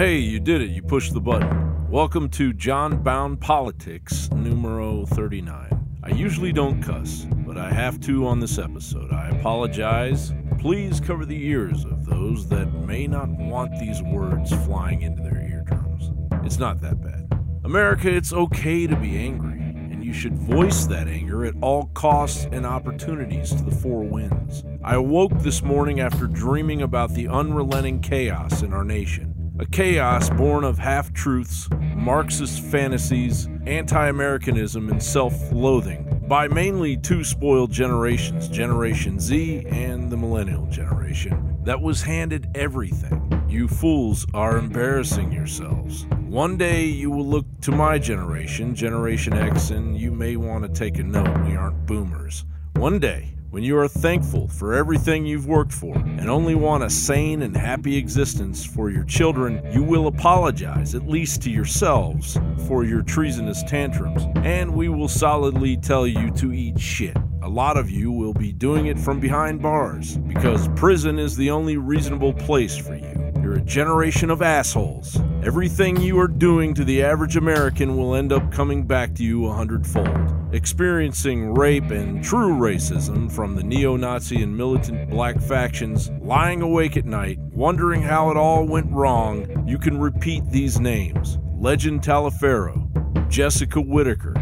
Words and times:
Hey, 0.00 0.16
you 0.16 0.40
did 0.40 0.62
it. 0.62 0.70
You 0.70 0.80
pushed 0.80 1.12
the 1.12 1.20
button. 1.20 1.90
Welcome 1.90 2.30
to 2.30 2.54
John 2.54 3.02
Bowne 3.02 3.36
Politics, 3.36 4.30
numero 4.30 5.04
39. 5.04 6.00
I 6.02 6.08
usually 6.08 6.52
don't 6.54 6.82
cuss, 6.82 7.26
but 7.30 7.58
I 7.58 7.70
have 7.70 8.00
to 8.06 8.26
on 8.26 8.40
this 8.40 8.56
episode. 8.56 9.12
I 9.12 9.28
apologize. 9.28 10.32
Please 10.58 11.00
cover 11.00 11.26
the 11.26 11.46
ears 11.46 11.84
of 11.84 12.06
those 12.06 12.48
that 12.48 12.72
may 12.72 13.06
not 13.06 13.28
want 13.28 13.78
these 13.78 14.00
words 14.00 14.54
flying 14.64 15.02
into 15.02 15.22
their 15.22 15.38
eardrums. 15.38 16.12
It's 16.46 16.58
not 16.58 16.80
that 16.80 17.02
bad. 17.02 17.28
America, 17.64 18.10
it's 18.10 18.32
okay 18.32 18.86
to 18.86 18.96
be 18.96 19.18
angry, 19.18 19.60
and 19.60 20.02
you 20.02 20.14
should 20.14 20.32
voice 20.32 20.86
that 20.86 21.08
anger 21.08 21.44
at 21.44 21.56
all 21.60 21.90
costs 21.92 22.46
and 22.52 22.64
opportunities 22.64 23.50
to 23.50 23.62
the 23.62 23.76
four 23.76 24.04
winds. 24.04 24.64
I 24.82 24.94
awoke 24.94 25.38
this 25.40 25.62
morning 25.62 26.00
after 26.00 26.26
dreaming 26.26 26.80
about 26.80 27.12
the 27.12 27.28
unrelenting 27.28 28.00
chaos 28.00 28.62
in 28.62 28.72
our 28.72 28.82
nation. 28.82 29.29
A 29.60 29.66
chaos 29.66 30.30
born 30.30 30.64
of 30.64 30.78
half 30.78 31.12
truths, 31.12 31.68
Marxist 31.94 32.62
fantasies, 32.62 33.46
anti 33.66 34.08
Americanism, 34.08 34.88
and 34.88 35.02
self 35.02 35.34
loathing 35.52 36.24
by 36.26 36.48
mainly 36.48 36.96
two 36.96 37.22
spoiled 37.22 37.70
generations, 37.70 38.48
Generation 38.48 39.20
Z 39.20 39.66
and 39.66 40.10
the 40.10 40.16
Millennial 40.16 40.64
Generation, 40.68 41.58
that 41.64 41.78
was 41.78 42.00
handed 42.00 42.48
everything. 42.54 43.44
You 43.50 43.68
fools 43.68 44.24
are 44.32 44.56
embarrassing 44.56 45.30
yourselves. 45.30 46.06
One 46.26 46.56
day 46.56 46.86
you 46.86 47.10
will 47.10 47.26
look 47.26 47.44
to 47.60 47.70
my 47.70 47.98
generation, 47.98 48.74
Generation 48.74 49.34
X, 49.34 49.68
and 49.68 49.94
you 49.94 50.10
may 50.10 50.36
want 50.36 50.64
to 50.64 50.70
take 50.70 50.98
a 50.98 51.02
note. 51.02 51.38
We 51.46 51.54
aren't 51.54 51.84
boomers. 51.84 52.46
One 52.76 52.98
day, 52.98 53.34
when 53.50 53.64
you 53.64 53.76
are 53.76 53.88
thankful 53.88 54.46
for 54.46 54.74
everything 54.74 55.26
you've 55.26 55.46
worked 55.46 55.72
for 55.72 55.96
and 55.96 56.30
only 56.30 56.54
want 56.54 56.84
a 56.84 56.90
sane 56.90 57.42
and 57.42 57.56
happy 57.56 57.96
existence 57.96 58.64
for 58.64 58.90
your 58.90 59.02
children, 59.04 59.60
you 59.72 59.82
will 59.82 60.06
apologize, 60.06 60.94
at 60.94 61.08
least 61.08 61.42
to 61.42 61.50
yourselves, 61.50 62.38
for 62.68 62.84
your 62.84 63.02
treasonous 63.02 63.64
tantrums, 63.64 64.22
and 64.36 64.72
we 64.72 64.88
will 64.88 65.08
solidly 65.08 65.76
tell 65.76 66.06
you 66.06 66.30
to 66.30 66.52
eat 66.52 66.78
shit. 66.78 67.16
A 67.42 67.48
lot 67.48 67.76
of 67.76 67.90
you 67.90 68.12
will 68.12 68.34
be 68.34 68.52
doing 68.52 68.86
it 68.86 68.98
from 68.98 69.18
behind 69.18 69.60
bars 69.60 70.16
because 70.18 70.68
prison 70.76 71.18
is 71.18 71.36
the 71.36 71.50
only 71.50 71.76
reasonable 71.76 72.32
place 72.32 72.78
for 72.78 72.94
you. 72.94 73.32
You're 73.42 73.54
a 73.54 73.62
generation 73.62 74.30
of 74.30 74.42
assholes. 74.42 75.18
Everything 75.42 75.98
you 76.02 76.20
are 76.20 76.28
doing 76.28 76.74
to 76.74 76.84
the 76.84 77.02
average 77.02 77.34
American 77.34 77.96
will 77.96 78.14
end 78.14 78.30
up 78.30 78.52
coming 78.52 78.86
back 78.86 79.14
to 79.14 79.24
you 79.24 79.46
a 79.46 79.52
hundredfold. 79.54 80.08
Experiencing 80.52 81.54
rape 81.54 81.90
and 81.90 82.22
true 82.22 82.54
racism 82.54 83.32
from 83.32 83.56
the 83.56 83.62
neo 83.62 83.96
Nazi 83.96 84.42
and 84.42 84.54
militant 84.54 85.08
black 85.08 85.40
factions, 85.40 86.10
lying 86.20 86.60
awake 86.60 86.98
at 86.98 87.06
night, 87.06 87.38
wondering 87.52 88.02
how 88.02 88.30
it 88.30 88.36
all 88.36 88.66
went 88.66 88.92
wrong, 88.92 89.66
you 89.66 89.78
can 89.78 89.98
repeat 89.98 90.44
these 90.50 90.78
names 90.78 91.38
Legend 91.56 92.02
Taliferro, 92.02 93.30
Jessica 93.30 93.80
Whitaker, 93.80 94.34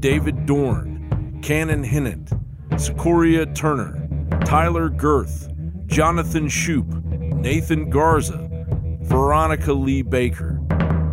David 0.00 0.46
Dorn, 0.46 1.38
Cannon 1.42 1.84
Hinnant, 1.84 2.32
Secoria 2.78 3.44
Turner, 3.44 4.08
Tyler 4.46 4.88
Gerth, 4.88 5.52
Jonathan 5.86 6.46
Shoup, 6.46 7.04
Nathan 7.34 7.90
Garza, 7.90 8.45
Veronica 9.06 9.72
Lee 9.72 10.02
Baker, 10.02 10.60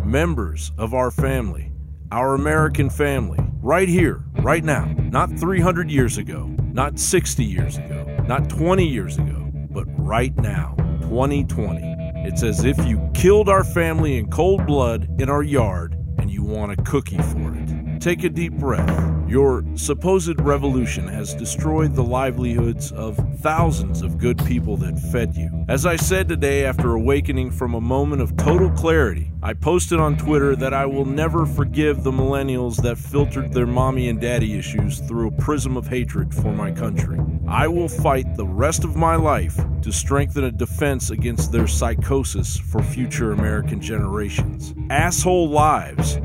members 0.04 0.72
of 0.78 0.94
our 0.94 1.12
family, 1.12 1.70
our 2.10 2.34
American 2.34 2.90
family, 2.90 3.38
right 3.62 3.88
here, 3.88 4.24
right 4.40 4.64
now, 4.64 4.86
not 4.98 5.30
300 5.38 5.88
years 5.88 6.18
ago, 6.18 6.46
not 6.72 6.98
60 6.98 7.44
years 7.44 7.78
ago, 7.78 8.04
not 8.26 8.50
20 8.50 8.84
years 8.84 9.16
ago, 9.16 9.48
but 9.70 9.84
right 9.96 10.36
now, 10.38 10.74
2020. 11.02 11.82
It's 12.26 12.42
as 12.42 12.64
if 12.64 12.76
you 12.84 13.08
killed 13.14 13.48
our 13.48 13.62
family 13.62 14.18
in 14.18 14.28
cold 14.28 14.66
blood 14.66 15.08
in 15.20 15.30
our 15.30 15.44
yard 15.44 15.96
and 16.18 16.28
you 16.28 16.42
want 16.42 16.72
a 16.72 16.82
cookie 16.82 17.18
for 17.18 17.54
it. 17.54 17.63
Take 18.04 18.22
a 18.22 18.28
deep 18.28 18.52
breath. 18.52 19.26
Your 19.26 19.64
supposed 19.76 20.38
revolution 20.38 21.08
has 21.08 21.32
destroyed 21.32 21.94
the 21.94 22.02
livelihoods 22.02 22.92
of 22.92 23.16
thousands 23.40 24.02
of 24.02 24.18
good 24.18 24.44
people 24.44 24.76
that 24.76 24.98
fed 24.98 25.34
you. 25.34 25.64
As 25.68 25.86
I 25.86 25.96
said 25.96 26.28
today 26.28 26.66
after 26.66 26.92
awakening 26.92 27.50
from 27.50 27.72
a 27.72 27.80
moment 27.80 28.20
of 28.20 28.36
total 28.36 28.68
clarity, 28.68 29.32
I 29.42 29.54
posted 29.54 30.00
on 30.00 30.18
Twitter 30.18 30.54
that 30.54 30.74
I 30.74 30.84
will 30.84 31.06
never 31.06 31.46
forgive 31.46 32.02
the 32.02 32.10
millennials 32.10 32.76
that 32.82 32.98
filtered 32.98 33.54
their 33.54 33.66
mommy 33.66 34.10
and 34.10 34.20
daddy 34.20 34.52
issues 34.52 34.98
through 34.98 35.28
a 35.28 35.40
prism 35.40 35.78
of 35.78 35.86
hatred 35.86 36.34
for 36.34 36.52
my 36.52 36.72
country. 36.72 37.18
I 37.48 37.68
will 37.68 37.88
fight 37.88 38.36
the 38.36 38.46
rest 38.46 38.84
of 38.84 38.96
my 38.96 39.16
life 39.16 39.58
to 39.80 39.90
strengthen 39.90 40.44
a 40.44 40.50
defense 40.50 41.08
against 41.08 41.52
their 41.52 41.66
psychosis 41.66 42.58
for 42.58 42.82
future 42.82 43.32
American 43.32 43.80
generations. 43.80 44.74
Asshole 44.90 45.48
lives 45.48 46.18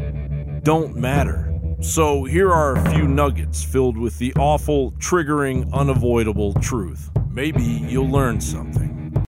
don't 0.64 0.98
matter. 0.98 1.49
So, 1.82 2.26
here 2.26 2.52
are 2.52 2.76
a 2.76 2.92
few 2.92 3.08
nuggets 3.08 3.64
filled 3.64 3.98
with 3.98 4.18
the 4.18 4.34
awful, 4.34 4.92
triggering, 5.00 5.72
unavoidable 5.72 6.54
truth. 6.56 7.10
Maybe 7.32 7.64
you'll 7.64 8.10
learn 8.10 8.42
something. 8.42 9.26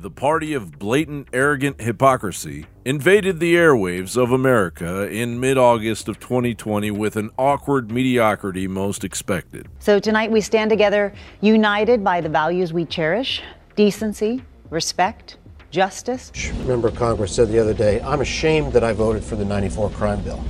The 0.00 0.10
party 0.10 0.52
of 0.52 0.80
blatant, 0.80 1.28
arrogant 1.32 1.80
hypocrisy 1.80 2.66
invaded 2.84 3.38
the 3.38 3.54
airwaves 3.54 4.16
of 4.20 4.32
America 4.32 5.08
in 5.08 5.38
mid 5.38 5.56
August 5.56 6.08
of 6.08 6.18
2020 6.18 6.90
with 6.90 7.14
an 7.14 7.30
awkward 7.38 7.92
mediocrity 7.92 8.66
most 8.66 9.04
expected. 9.04 9.68
So 9.78 10.00
tonight 10.00 10.32
we 10.32 10.40
stand 10.40 10.70
together, 10.70 11.14
united 11.40 12.02
by 12.02 12.20
the 12.20 12.28
values 12.28 12.72
we 12.72 12.84
cherish 12.84 13.40
decency, 13.76 14.42
respect, 14.70 15.36
justice. 15.70 16.32
Member 16.66 16.88
of 16.88 16.96
Congress 16.96 17.34
said 17.34 17.48
the 17.48 17.58
other 17.58 17.74
day, 17.74 18.00
I'm 18.02 18.20
ashamed 18.20 18.72
that 18.72 18.84
I 18.84 18.92
voted 18.92 19.24
for 19.24 19.36
the 19.36 19.44
94 19.44 19.90
crime 19.90 20.20
bill. 20.22 20.42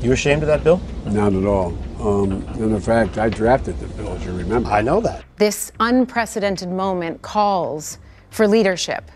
You 0.00 0.12
ashamed 0.12 0.42
of 0.42 0.48
that 0.48 0.62
bill? 0.62 0.80
Not 1.06 1.32
at 1.32 1.44
all. 1.44 1.68
Um, 1.98 2.46
and 2.48 2.74
in 2.74 2.80
fact, 2.80 3.16
I 3.16 3.30
drafted 3.30 3.78
the 3.80 3.86
bill, 3.88 4.12
as 4.12 4.24
you 4.24 4.32
remember. 4.32 4.68
I 4.68 4.82
know 4.82 5.00
that. 5.00 5.24
This 5.36 5.72
unprecedented 5.80 6.68
moment 6.68 7.22
calls 7.22 7.98
for 8.30 8.46
leadership, 8.46 9.10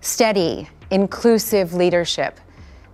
steady, 0.00 0.68
inclusive 0.90 1.74
leadership, 1.74 2.38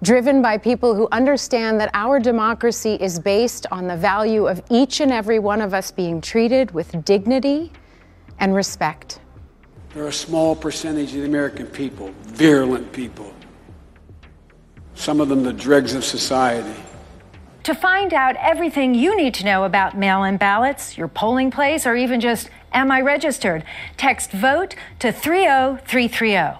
driven 0.02 0.40
by 0.40 0.56
people 0.56 0.94
who 0.94 1.06
understand 1.12 1.80
that 1.80 1.90
our 1.94 2.18
democracy 2.18 2.94
is 2.94 3.18
based 3.18 3.66
on 3.70 3.86
the 3.86 3.96
value 3.96 4.46
of 4.46 4.62
each 4.70 5.00
and 5.00 5.12
every 5.12 5.38
one 5.38 5.60
of 5.60 5.74
us 5.74 5.90
being 5.90 6.20
treated 6.20 6.70
with 6.70 7.04
dignity 7.04 7.72
and 8.38 8.54
respect. 8.54 9.20
There 9.94 10.02
are 10.02 10.08
a 10.08 10.12
small 10.12 10.56
percentage 10.56 11.10
of 11.10 11.20
the 11.20 11.24
American 11.24 11.66
people, 11.66 12.10
virulent 12.22 12.92
people, 12.92 13.32
some 14.96 15.20
of 15.20 15.28
them 15.28 15.44
the 15.44 15.52
dregs 15.52 15.94
of 15.94 16.04
society. 16.04 16.74
To 17.62 17.74
find 17.74 18.12
out 18.12 18.34
everything 18.36 18.94
you 18.94 19.16
need 19.16 19.34
to 19.34 19.44
know 19.44 19.64
about 19.64 19.96
mail 19.96 20.24
in 20.24 20.36
ballots, 20.36 20.98
your 20.98 21.06
polling 21.08 21.52
place, 21.52 21.86
or 21.86 21.94
even 21.94 22.20
just 22.20 22.50
Am 22.72 22.90
I 22.90 23.00
registered? 23.02 23.62
Text 23.96 24.32
VOTE 24.32 24.74
to 24.98 25.12
30330. 25.12 26.58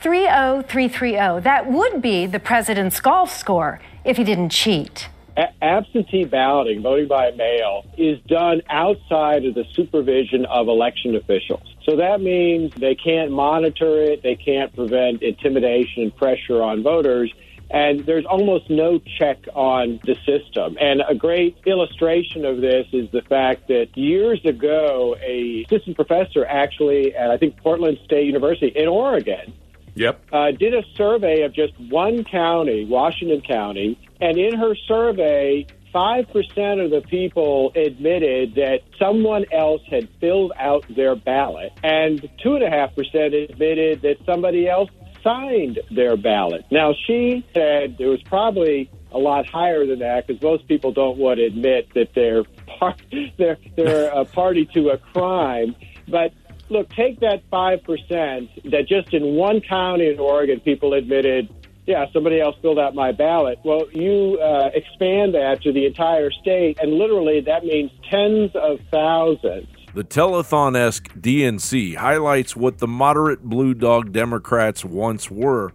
30330. 0.00 1.42
That 1.42 1.70
would 1.70 2.00
be 2.00 2.24
the 2.24 2.40
president's 2.40 2.98
golf 2.98 3.30
score 3.30 3.78
if 4.06 4.16
he 4.16 4.24
didn't 4.24 4.48
cheat. 4.48 5.10
A- 5.36 5.52
absentee 5.62 6.24
balloting, 6.24 6.80
voting 6.80 7.08
by 7.08 7.30
mail, 7.32 7.84
is 7.98 8.18
done 8.22 8.62
outside 8.70 9.44
of 9.44 9.54
the 9.54 9.64
supervision 9.74 10.46
of 10.46 10.66
election 10.68 11.14
officials. 11.14 11.74
So 11.88 11.96
that 11.96 12.20
means 12.20 12.72
they 12.74 12.94
can't 12.94 13.30
monitor 13.30 14.02
it, 14.02 14.22
they 14.22 14.36
can't 14.36 14.74
prevent 14.74 15.22
intimidation 15.22 16.02
and 16.02 16.14
pressure 16.14 16.62
on 16.62 16.82
voters 16.82 17.32
and 17.70 18.00
there's 18.06 18.24
almost 18.24 18.70
no 18.70 18.98
check 19.18 19.38
on 19.54 20.00
the 20.04 20.14
system. 20.24 20.76
And 20.80 21.02
a 21.06 21.14
great 21.14 21.58
illustration 21.66 22.44
of 22.44 22.60
this 22.60 22.86
is 22.92 23.10
the 23.10 23.22
fact 23.22 23.68
that 23.68 23.96
years 23.96 24.44
ago, 24.44 25.16
a 25.20 25.64
assistant 25.64 25.96
professor 25.96 26.46
actually 26.46 27.14
at 27.14 27.30
I 27.30 27.36
think 27.36 27.56
Portland 27.58 27.98
State 28.04 28.26
University 28.26 28.68
in 28.68 28.88
Oregon. 28.88 29.52
Yep. 29.94 30.26
Uh, 30.32 30.52
did 30.52 30.74
a 30.74 30.84
survey 30.94 31.42
of 31.42 31.52
just 31.52 31.78
one 31.90 32.22
county, 32.22 32.84
Washington 32.84 33.40
County, 33.40 33.98
and 34.20 34.38
in 34.38 34.56
her 34.56 34.74
survey, 34.86 35.66
5% 35.94 36.84
of 36.84 36.90
the 36.90 37.02
people 37.08 37.72
admitted 37.74 38.54
that 38.56 38.80
someone 38.98 39.44
else 39.52 39.82
had 39.90 40.08
filled 40.20 40.52
out 40.58 40.84
their 40.94 41.16
ballot, 41.16 41.72
and 41.82 42.20
2.5% 42.44 43.50
admitted 43.50 44.02
that 44.02 44.16
somebody 44.26 44.68
else 44.68 44.90
signed 45.22 45.80
their 45.90 46.16
ballot. 46.16 46.64
Now, 46.70 46.94
she 47.06 47.44
said 47.54 47.96
it 47.98 48.06
was 48.06 48.22
probably 48.22 48.90
a 49.12 49.18
lot 49.18 49.46
higher 49.46 49.86
than 49.86 50.00
that 50.00 50.26
because 50.26 50.42
most 50.42 50.68
people 50.68 50.92
don't 50.92 51.18
want 51.18 51.38
to 51.38 51.44
admit 51.44 51.88
that 51.94 52.08
they're 52.14 52.44
part, 52.78 53.00
they're 53.38 53.58
they're 53.76 54.08
a 54.08 54.24
party 54.24 54.68
to 54.74 54.90
a 54.90 54.98
crime. 54.98 55.74
But 56.08 56.32
look, 56.68 56.90
take 56.90 57.20
that 57.20 57.42
five 57.50 57.82
percent 57.84 58.50
that 58.70 58.86
just 58.88 59.12
in 59.14 59.34
one 59.34 59.60
county 59.60 60.08
in 60.08 60.18
Oregon 60.18 60.60
people 60.60 60.94
admitted. 60.94 61.48
Yeah, 61.88 62.04
somebody 62.12 62.38
else 62.38 62.54
filled 62.60 62.78
out 62.78 62.94
my 62.94 63.12
ballot. 63.12 63.60
Well, 63.64 63.90
you 63.92 64.38
uh, 64.42 64.68
expand 64.74 65.34
that 65.34 65.62
to 65.62 65.72
the 65.72 65.86
entire 65.86 66.30
state, 66.30 66.78
and 66.82 66.92
literally 66.92 67.40
that 67.40 67.64
means 67.64 67.90
tens 68.10 68.50
of 68.54 68.78
thousands 68.90 69.68
The 69.94 70.04
telethon 70.04 70.76
esque 70.76 71.08
DNC 71.14 71.96
highlights 71.96 72.54
what 72.54 72.76
the 72.76 72.86
moderate 72.86 73.42
blue 73.42 73.72
dog 73.72 74.12
Democrats 74.12 74.84
once 74.84 75.30
were. 75.30 75.72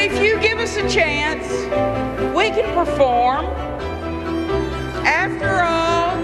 If 0.00 0.20
you 0.20 0.40
give 0.40 0.58
us 0.58 0.76
a 0.76 0.88
chance, 0.88 1.46
we 2.36 2.50
can 2.50 2.74
perform. 2.74 3.44
After 5.06 5.62
all, 5.62 6.18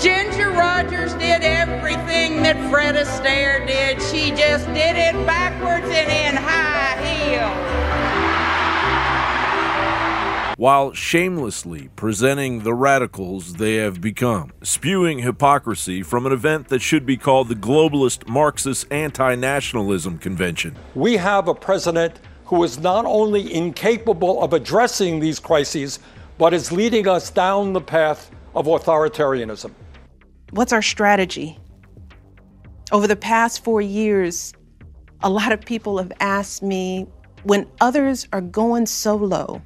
Ginger 0.00 0.48
Rogers 0.48 1.12
did 1.16 1.42
everything 1.42 2.42
that 2.42 2.56
Fred 2.70 2.94
Astaire 2.94 3.66
did. 3.66 4.00
She 4.00 4.30
just 4.30 4.66
did 4.68 4.96
it 4.96 5.26
backwards 5.26 5.84
and 5.94 6.10
in 6.10 6.42
high 6.42 6.93
While 10.56 10.92
shamelessly 10.92 11.88
presenting 11.96 12.62
the 12.62 12.74
radicals 12.74 13.54
they 13.54 13.74
have 13.76 14.00
become, 14.00 14.52
spewing 14.62 15.18
hypocrisy 15.18 16.00
from 16.02 16.26
an 16.26 16.32
event 16.32 16.68
that 16.68 16.80
should 16.80 17.04
be 17.04 17.16
called 17.16 17.48
the 17.48 17.56
Globalist 17.56 18.28
Marxist 18.28 18.86
Anti 18.92 19.34
Nationalism 19.34 20.16
Convention. 20.18 20.76
We 20.94 21.16
have 21.16 21.48
a 21.48 21.54
president 21.56 22.20
who 22.44 22.62
is 22.62 22.78
not 22.78 23.04
only 23.04 23.52
incapable 23.52 24.40
of 24.44 24.52
addressing 24.52 25.18
these 25.18 25.40
crises, 25.40 25.98
but 26.38 26.54
is 26.54 26.70
leading 26.70 27.08
us 27.08 27.30
down 27.30 27.72
the 27.72 27.80
path 27.80 28.30
of 28.54 28.66
authoritarianism. 28.66 29.72
What's 30.50 30.72
our 30.72 30.82
strategy? 30.82 31.58
Over 32.92 33.08
the 33.08 33.16
past 33.16 33.64
four 33.64 33.80
years, 33.80 34.52
a 35.24 35.30
lot 35.30 35.50
of 35.50 35.62
people 35.62 35.98
have 35.98 36.12
asked 36.20 36.62
me 36.62 37.08
when 37.42 37.66
others 37.80 38.28
are 38.32 38.40
going 38.40 38.86
so 38.86 39.16
low, 39.16 39.60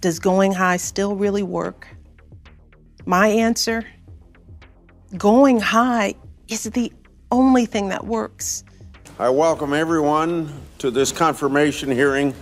does 0.00 0.18
going 0.18 0.52
high 0.52 0.76
still 0.76 1.14
really 1.16 1.42
work? 1.42 1.88
My 3.06 3.28
answer 3.28 3.84
going 5.16 5.58
high 5.60 6.14
is 6.48 6.64
the 6.64 6.92
only 7.30 7.66
thing 7.66 7.88
that 7.88 8.06
works. 8.06 8.64
I 9.18 9.30
welcome 9.30 9.72
everyone 9.72 10.52
to 10.78 10.90
this 10.90 11.10
confirmation 11.10 11.90
hearing 11.90 12.34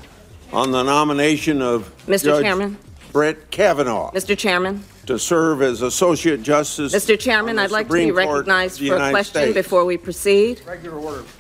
on 0.53 0.73
the 0.73 0.83
nomination 0.83 1.63
of 1.63 1.91
Mr. 2.07 2.25
Judge 2.25 2.43
Chairman. 2.43 2.79
Brett 3.13 3.51
Kavanaugh 3.51 4.11
Mr. 4.11 4.37
Chairman. 4.37 4.85
to 5.07 5.19
serve 5.19 5.63
as 5.63 5.81
Associate 5.81 6.43
Justice. 6.43 6.95
Mr. 6.95 7.19
Chairman, 7.19 7.51
on 7.51 7.57
the 7.57 7.63
I'd 7.63 7.71
like 7.71 7.87
Supreme 7.87 8.09
to 8.09 8.15
be 8.15 8.23
Court 8.25 8.47
recognized 8.47 8.79
for 8.81 8.97
a 8.97 9.11
question 9.11 9.43
States. 9.43 9.55
before 9.55 9.85
we 9.85 9.97
proceed. 9.97 10.61
Regular 10.67 10.99
order, 10.99 11.23
Chairman. 11.23 11.36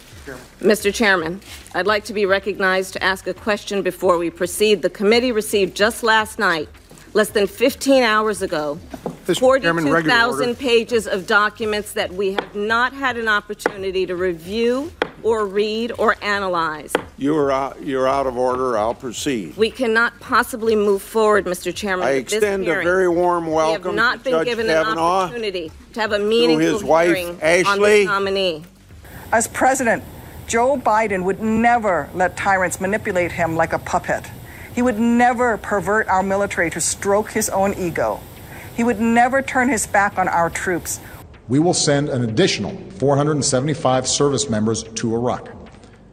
Mr. 0.60 0.92
Chairman, 0.92 1.40
I'd 1.74 1.86
like 1.86 2.04
to 2.04 2.14
be 2.14 2.24
recognized 2.24 2.94
to 2.94 3.02
ask 3.04 3.26
a 3.26 3.34
question 3.34 3.82
before 3.82 4.16
we 4.16 4.30
proceed. 4.30 4.80
The 4.82 4.90
committee 4.90 5.30
received 5.30 5.76
just 5.76 6.02
last 6.02 6.38
night, 6.38 6.68
less 7.12 7.28
than 7.28 7.46
15 7.46 8.02
hours 8.02 8.40
ago, 8.40 8.78
Mr. 9.26 9.60
Chairman, 9.60 9.90
regular 9.90 10.28
order. 10.28 10.54
42,000 10.54 10.58
pages 10.58 11.06
of 11.06 11.26
documents 11.26 11.92
that 11.92 12.12
we 12.12 12.32
have 12.32 12.54
not 12.54 12.94
had 12.94 13.18
an 13.18 13.28
opportunity 13.28 14.06
to 14.06 14.16
review 14.16 14.92
or 15.22 15.44
read 15.44 15.92
or 15.98 16.16
analyze. 16.22 16.92
You 17.18 17.36
are 17.36 17.52
out, 17.52 17.82
you're 17.82 18.08
out 18.08 18.26
of 18.26 18.38
order. 18.38 18.78
I'll 18.78 18.94
proceed. 18.94 19.56
We 19.56 19.70
cannot 19.70 20.18
possibly 20.20 20.74
move 20.74 21.02
forward, 21.02 21.44
Mr. 21.44 21.74
Chairman, 21.74 22.06
I 22.06 22.14
with 22.14 22.26
this 22.26 22.34
extend 22.34 22.66
a 22.66 22.82
very 22.82 23.08
warm 23.08 23.46
We 23.48 23.52
welcome 23.52 23.84
have 23.84 23.94
not 23.94 24.18
to 24.18 24.24
been 24.24 24.32
Judge 24.32 24.46
given 24.46 24.70
an 24.70 24.86
opportunity 24.86 25.70
to 25.92 26.00
have 26.00 26.12
a 26.12 26.18
meaningful 26.18 26.66
his 26.66 26.84
wife, 26.84 27.14
hearing 27.14 27.66
on 27.66 27.78
the 27.78 27.84
this 27.84 28.06
nominee. 28.06 28.64
As 29.32 29.48
president, 29.48 30.04
Joe 30.46 30.76
Biden 30.76 31.24
would 31.24 31.42
never 31.42 32.08
let 32.14 32.36
tyrants 32.36 32.80
manipulate 32.80 33.32
him 33.32 33.56
like 33.56 33.72
a 33.72 33.80
puppet. 33.80 34.24
He 34.74 34.82
would 34.82 34.98
never 34.98 35.56
pervert 35.56 36.06
our 36.06 36.22
military 36.22 36.70
to 36.70 36.80
stroke 36.80 37.32
his 37.32 37.48
own 37.48 37.74
ego. 37.74 38.20
He 38.76 38.84
would 38.84 39.00
never 39.00 39.42
turn 39.42 39.68
his 39.68 39.86
back 39.86 40.18
on 40.18 40.28
our 40.28 40.48
troops. 40.50 41.00
We 41.48 41.58
will 41.58 41.74
send 41.74 42.08
an 42.08 42.22
additional 42.22 42.76
475 42.98 44.06
service 44.06 44.48
members 44.48 44.84
to 44.84 45.14
Iraq. 45.14 45.55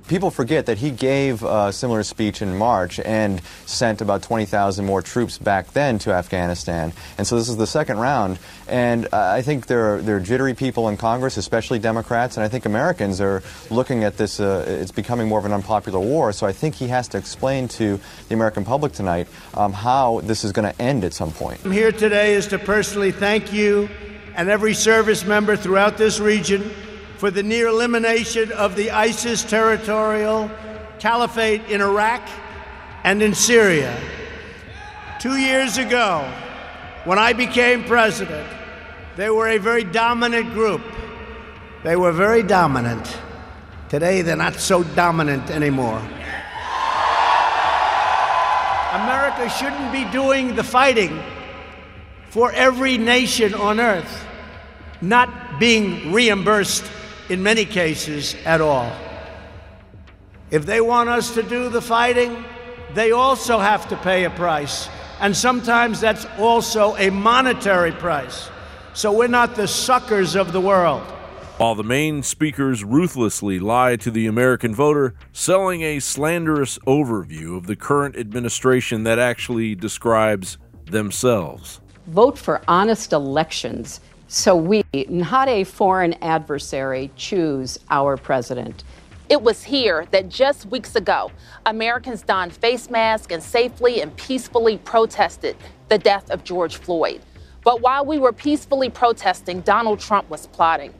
People 0.08 0.32
forget 0.32 0.66
that 0.66 0.78
he 0.78 0.92
gave 0.92 1.44
a 1.44 1.72
similar 1.72 2.04
speech 2.04 2.42
in 2.42 2.58
March 2.58 3.00
and 3.00 3.42
sent 3.66 4.02
about 4.02 4.22
20,000 4.22 4.86
more 4.86 5.02
troops 5.02 5.38
back 5.38 5.72
then 5.72 5.98
to 6.00 6.12
Afghanistan. 6.12 6.92
And 7.18 7.26
so 7.26 7.38
this 7.38 7.48
is 7.48 7.56
the 7.56 7.68
second 7.68 8.00
round. 8.00 8.38
And 8.68 9.06
uh, 9.06 9.10
I 9.14 9.42
think 9.42 9.68
there 9.68 9.96
are, 9.96 10.02
there 10.02 10.18
are 10.18 10.20
jittery 10.20 10.56
people 10.56 10.90
in 10.90 10.98
Congress, 10.98 11.38
especially 11.38 11.80
Democrats, 11.80 12.36
and 12.36 12.44
I 12.44 12.50
think 12.50 12.66
Americans 12.66 13.22
are 13.22 13.42
looking 13.70 14.04
at 14.04 14.18
this. 14.18 14.40
Uh, 14.40 14.66
it's 14.68 14.92
becoming 14.92 15.28
more 15.28 15.40
of 15.40 15.46
an 15.46 15.54
unpopular 15.54 16.00
war. 16.00 16.34
So 16.34 16.46
I 16.46 16.52
think 16.52 16.76
he 16.76 16.88
has 16.90 17.08
to 17.10 17.18
explain 17.18 17.68
to 17.70 18.00
the 18.28 18.36
American 18.36 18.66
public 18.66 18.92
tonight 18.92 19.28
um, 19.54 19.72
how 19.72 20.20
this 20.22 20.44
is 20.44 20.52
going 20.52 20.72
to 20.72 20.82
end 20.82 21.06
at 21.06 21.14
some 21.14 21.32
point. 21.32 21.62
I'm 21.64 21.72
here 21.72 21.92
today 21.92 22.34
is 22.34 22.48
to 22.48 22.60
personally 22.60 23.12
thank 23.12 23.54
you 23.54 23.90
and 24.36 24.50
every 24.50 24.74
service 24.74 25.24
member 25.26 25.56
throughout 25.56 25.98
this 25.98 26.20
region 26.20 26.72
for 27.18 27.31
the 27.31 27.44
near 27.44 27.68
elimination 27.68 28.51
of 28.51 28.75
the 28.75 28.92
ISIS 28.92 29.44
territorial 29.44 30.50
caliphate 31.00 31.62
in 31.69 31.81
Iraq 31.81 32.27
and 33.04 33.21
in 33.21 33.33
Syria. 33.33 33.98
Two 35.19 35.38
years 35.38 35.77
ago, 35.77 36.30
when 37.06 37.19
I 37.19 37.33
became 37.33 37.83
president, 37.83 38.48
they 39.15 39.30
were 39.30 39.48
a 39.48 39.57
very 39.57 39.83
dominant 39.83 40.54
group. 40.54 40.81
They 41.83 41.95
were 41.95 42.12
very 42.12 42.44
dominant. 42.44 43.18
Today, 43.89 44.21
they're 44.21 44.36
not 44.36 44.56
so 44.56 44.83
dominant 44.83 45.51
anymore. 45.51 46.00
America 48.94 49.50
shouldn't 49.50 49.92
be 49.92 50.06
doing 50.12 50.56
the 50.56 50.63
fighting 50.63 51.21
for 52.30 52.51
every 52.54 52.98
nation 52.98 53.54
on 53.54 53.80
earth, 53.80 54.25
not 55.01 55.60
being 55.60 56.12
reimbursed 56.13 56.83
in 57.30 57.42
many 57.42 57.66
cases 57.66 58.36
at 58.46 58.62
all. 58.62 58.92
If 60.52 60.66
they 60.66 60.81
want 60.81 61.10
us 61.10 61.34
to 61.34 61.44
do 61.44 61.70
the 61.70 61.81
fighting, 61.81 62.44
they 62.94 63.12
also 63.12 63.60
have 63.60 63.88
to 63.90 63.98
pay 63.98 64.25
a 64.25 64.30
price. 64.30 64.88
And 65.20 65.36
sometimes 65.36 66.00
that's 66.00 66.25
also 66.38 66.96
a 66.98 67.10
monetary 67.10 67.92
price. 67.92 68.50
So 68.94 69.12
we're 69.12 69.28
not 69.28 69.56
the 69.56 69.68
suckers 69.68 70.36
of 70.36 70.54
the 70.54 70.62
world. 70.62 71.02
While 71.58 71.75
the 71.75 71.84
main 71.84 72.24
speakers 72.24 72.84
ruthlessly 72.84 73.58
lie 73.58 73.96
to 73.98 74.12
the 74.12 74.28
American 74.28 74.75
voter, 74.75 75.16
selling 75.31 75.81
a 75.81 76.00
slanderous 76.00 76.78
overview 76.80 77.58
of 77.58 77.68
the 77.68 77.75
current 77.75 78.18
administration 78.18 79.04
that 79.04 79.18
actually 79.18 79.75
describes 79.75 80.58
themselves. 80.86 81.80
Vote 82.08 82.38
for 82.38 82.62
honest 82.68 83.14
elections 83.14 84.02
so 84.34 84.56
we, 84.56 84.84
not 85.10 85.48
a 85.48 85.64
foreign 85.64 86.14
adversary, 86.24 87.12
choose 87.16 87.78
our 87.92 88.18
president. 88.18 88.84
It 89.30 89.40
was 89.40 89.62
here 89.62 90.08
that 90.10 90.28
just 90.28 90.66
weeks 90.66 90.96
ago, 90.96 91.32
Americans 91.68 92.24
donned 92.24 92.52
face 92.52 92.90
masks 92.90 93.32
and 93.32 93.44
safely 93.44 94.02
and 94.02 94.16
peacefully 94.18 94.80
protested 94.80 95.56
the 95.88 96.00
death 96.00 96.32
of 96.32 96.44
George 96.44 96.78
Floyd. 96.78 97.22
But 97.63 97.82
while 97.82 98.05
we 98.05 98.20
were 98.20 98.34
peacefully 98.34 98.89
protesting, 98.89 99.62
Donald 99.62 100.00
Trump 100.00 100.29
was 100.29 100.48
plotting. 100.48 100.93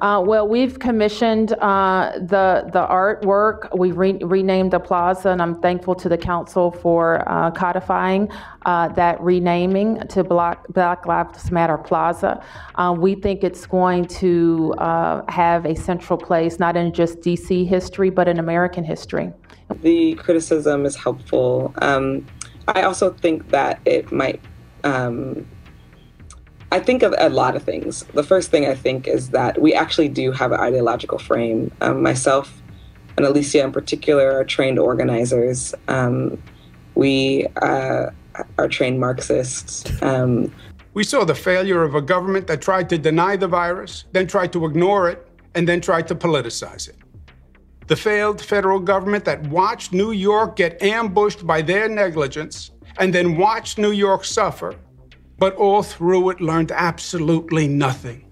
Uh, 0.00 0.22
well, 0.24 0.46
we've 0.46 0.78
commissioned 0.78 1.52
uh, 1.54 2.12
the 2.16 2.68
the 2.72 2.86
artwork. 2.86 3.76
We 3.76 3.92
re- 3.92 4.18
renamed 4.20 4.72
the 4.72 4.80
plaza, 4.80 5.30
and 5.30 5.40
I'm 5.40 5.60
thankful 5.60 5.94
to 5.96 6.08
the 6.08 6.18
council 6.18 6.70
for 6.70 7.26
uh, 7.28 7.50
codifying 7.52 8.28
uh, 8.66 8.88
that 8.88 9.20
renaming 9.20 10.06
to 10.08 10.24
Black, 10.24 10.66
Black 10.68 11.06
Lives 11.06 11.50
Matter 11.50 11.78
Plaza. 11.78 12.42
Uh, 12.74 12.94
we 12.96 13.14
think 13.14 13.42
it's 13.42 13.66
going 13.66 14.04
to 14.06 14.74
uh, 14.78 15.22
have 15.30 15.64
a 15.64 15.74
central 15.74 16.18
place, 16.18 16.58
not 16.58 16.76
in 16.76 16.92
just 16.92 17.20
DC 17.20 17.66
history, 17.66 18.10
but 18.10 18.28
in 18.28 18.38
American 18.38 18.84
history. 18.84 19.32
The 19.82 20.14
criticism 20.16 20.84
is 20.84 20.96
helpful. 20.96 21.72
Um, 21.78 22.26
I 22.68 22.82
also 22.82 23.12
think 23.12 23.50
that 23.50 23.80
it 23.84 24.12
might. 24.12 24.40
Um, 24.82 25.46
I 26.72 26.78
think 26.78 27.02
of 27.02 27.14
a 27.18 27.28
lot 27.28 27.56
of 27.56 27.64
things. 27.64 28.04
The 28.14 28.22
first 28.22 28.50
thing 28.50 28.66
I 28.66 28.74
think 28.74 29.08
is 29.08 29.30
that 29.30 29.60
we 29.60 29.74
actually 29.74 30.08
do 30.08 30.30
have 30.30 30.52
an 30.52 30.60
ideological 30.60 31.18
frame. 31.18 31.72
Um, 31.80 32.02
myself 32.02 32.62
and 33.16 33.26
Alicia, 33.26 33.64
in 33.64 33.72
particular, 33.72 34.30
are 34.38 34.44
trained 34.44 34.78
organizers. 34.78 35.74
Um, 35.88 36.40
we 36.94 37.46
uh, 37.60 38.10
are 38.56 38.68
trained 38.68 39.00
Marxists. 39.00 40.00
Um, 40.02 40.54
we 40.94 41.02
saw 41.02 41.24
the 41.24 41.34
failure 41.34 41.82
of 41.82 41.94
a 41.94 42.00
government 42.00 42.46
that 42.46 42.62
tried 42.62 42.88
to 42.90 42.98
deny 42.98 43.36
the 43.36 43.48
virus, 43.48 44.04
then 44.12 44.26
tried 44.26 44.52
to 44.52 44.64
ignore 44.64 45.08
it, 45.08 45.26
and 45.54 45.66
then 45.68 45.80
tried 45.80 46.06
to 46.08 46.14
politicize 46.14 46.88
it. 46.88 46.96
The 47.88 47.96
failed 47.96 48.40
federal 48.40 48.78
government 48.78 49.24
that 49.24 49.44
watched 49.48 49.92
New 49.92 50.12
York 50.12 50.54
get 50.54 50.80
ambushed 50.80 51.44
by 51.44 51.62
their 51.62 51.88
negligence 51.88 52.70
and 52.98 53.12
then 53.12 53.36
watched 53.36 53.78
New 53.78 53.90
York 53.90 54.24
suffer 54.24 54.76
but 55.40 55.56
all 55.56 55.82
through 55.82 56.30
it 56.30 56.40
learned 56.40 56.70
absolutely 56.70 57.66
nothing. 57.66 58.26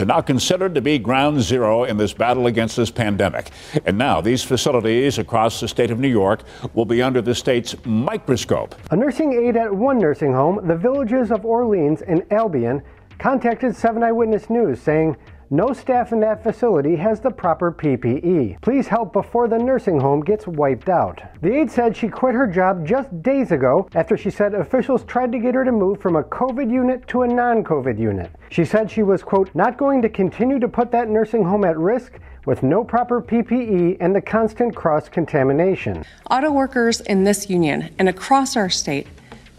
Are 0.00 0.04
now 0.04 0.20
considered 0.20 0.74
to 0.74 0.80
be 0.80 0.98
ground 0.98 1.40
zero 1.40 1.84
in 1.84 1.96
this 1.96 2.12
battle 2.12 2.48
against 2.48 2.76
this 2.76 2.90
pandemic. 2.90 3.50
And 3.86 3.96
now 3.96 4.20
these 4.20 4.42
facilities 4.42 5.18
across 5.18 5.60
the 5.60 5.68
state 5.68 5.92
of 5.92 6.00
New 6.00 6.08
York 6.08 6.42
will 6.74 6.84
be 6.84 7.00
under 7.00 7.22
the 7.22 7.34
state's 7.34 7.76
microscope. 7.86 8.74
A 8.90 8.96
nursing 8.96 9.32
aide 9.32 9.56
at 9.56 9.72
one 9.72 9.98
nursing 9.98 10.32
home, 10.32 10.66
the 10.66 10.76
villages 10.76 11.30
of 11.30 11.46
Orleans 11.46 12.02
and 12.02 12.26
Albion, 12.32 12.82
contacted 13.18 13.76
7 13.76 14.02
Eyewitness 14.02 14.50
News 14.50 14.82
saying, 14.82 15.16
no 15.52 15.72
staff 15.72 16.12
in 16.12 16.20
that 16.20 16.44
facility 16.44 16.94
has 16.94 17.18
the 17.18 17.30
proper 17.30 17.72
PPE. 17.72 18.60
Please 18.60 18.86
help 18.86 19.12
before 19.12 19.48
the 19.48 19.58
nursing 19.58 19.98
home 19.98 20.20
gets 20.20 20.46
wiped 20.46 20.88
out. 20.88 21.20
The 21.42 21.52
aide 21.52 21.70
said 21.70 21.96
she 21.96 22.08
quit 22.08 22.36
her 22.36 22.46
job 22.46 22.86
just 22.86 23.20
days 23.20 23.50
ago 23.50 23.88
after 23.96 24.16
she 24.16 24.30
said 24.30 24.54
officials 24.54 25.02
tried 25.04 25.32
to 25.32 25.40
get 25.40 25.56
her 25.56 25.64
to 25.64 25.72
move 25.72 26.00
from 26.00 26.14
a 26.14 26.22
COVID 26.22 26.70
unit 26.70 27.06
to 27.08 27.22
a 27.22 27.28
non 27.28 27.64
COVID 27.64 27.98
unit. 27.98 28.30
She 28.50 28.64
said 28.64 28.88
she 28.88 29.02
was, 29.02 29.24
quote, 29.24 29.52
not 29.52 29.76
going 29.76 30.00
to 30.02 30.08
continue 30.08 30.60
to 30.60 30.68
put 30.68 30.92
that 30.92 31.08
nursing 31.08 31.44
home 31.44 31.64
at 31.64 31.76
risk 31.76 32.20
with 32.46 32.62
no 32.62 32.84
proper 32.84 33.20
PPE 33.20 33.96
and 33.98 34.14
the 34.14 34.20
constant 34.20 34.76
cross 34.76 35.08
contamination. 35.08 36.04
Auto 36.30 36.52
workers 36.52 37.00
in 37.00 37.24
this 37.24 37.50
union 37.50 37.92
and 37.98 38.08
across 38.08 38.56
our 38.56 38.70
state 38.70 39.08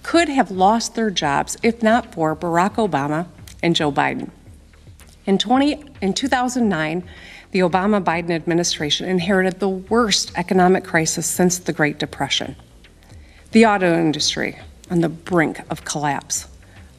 could 0.04 0.30
have 0.30 0.52
lost 0.52 0.96
their 0.96 1.12
jobs 1.12 1.58
if 1.62 1.84
not 1.84 2.14
for 2.14 2.34
Barack 2.34 2.76
Obama 2.76 3.28
and 3.62 3.76
Joe 3.76 3.92
Biden. 3.92 4.30
In, 5.26 5.38
20, 5.38 5.84
in 6.02 6.14
2009, 6.14 7.04
the 7.52 7.60
Obama 7.60 8.04
Biden 8.04 8.32
administration 8.32 9.08
inherited 9.08 9.60
the 9.60 9.70
worst 9.70 10.32
economic 10.36 10.84
crisis 10.84 11.28
since 11.28 11.60
the 11.60 11.74
Great 11.74 12.00
Depression. 12.00 12.56
The 13.52 13.66
auto 13.66 13.94
industry 13.94 14.58
on 14.90 15.02
the 15.02 15.10
brink 15.10 15.60
of 15.70 15.86
collapse, 15.86 16.48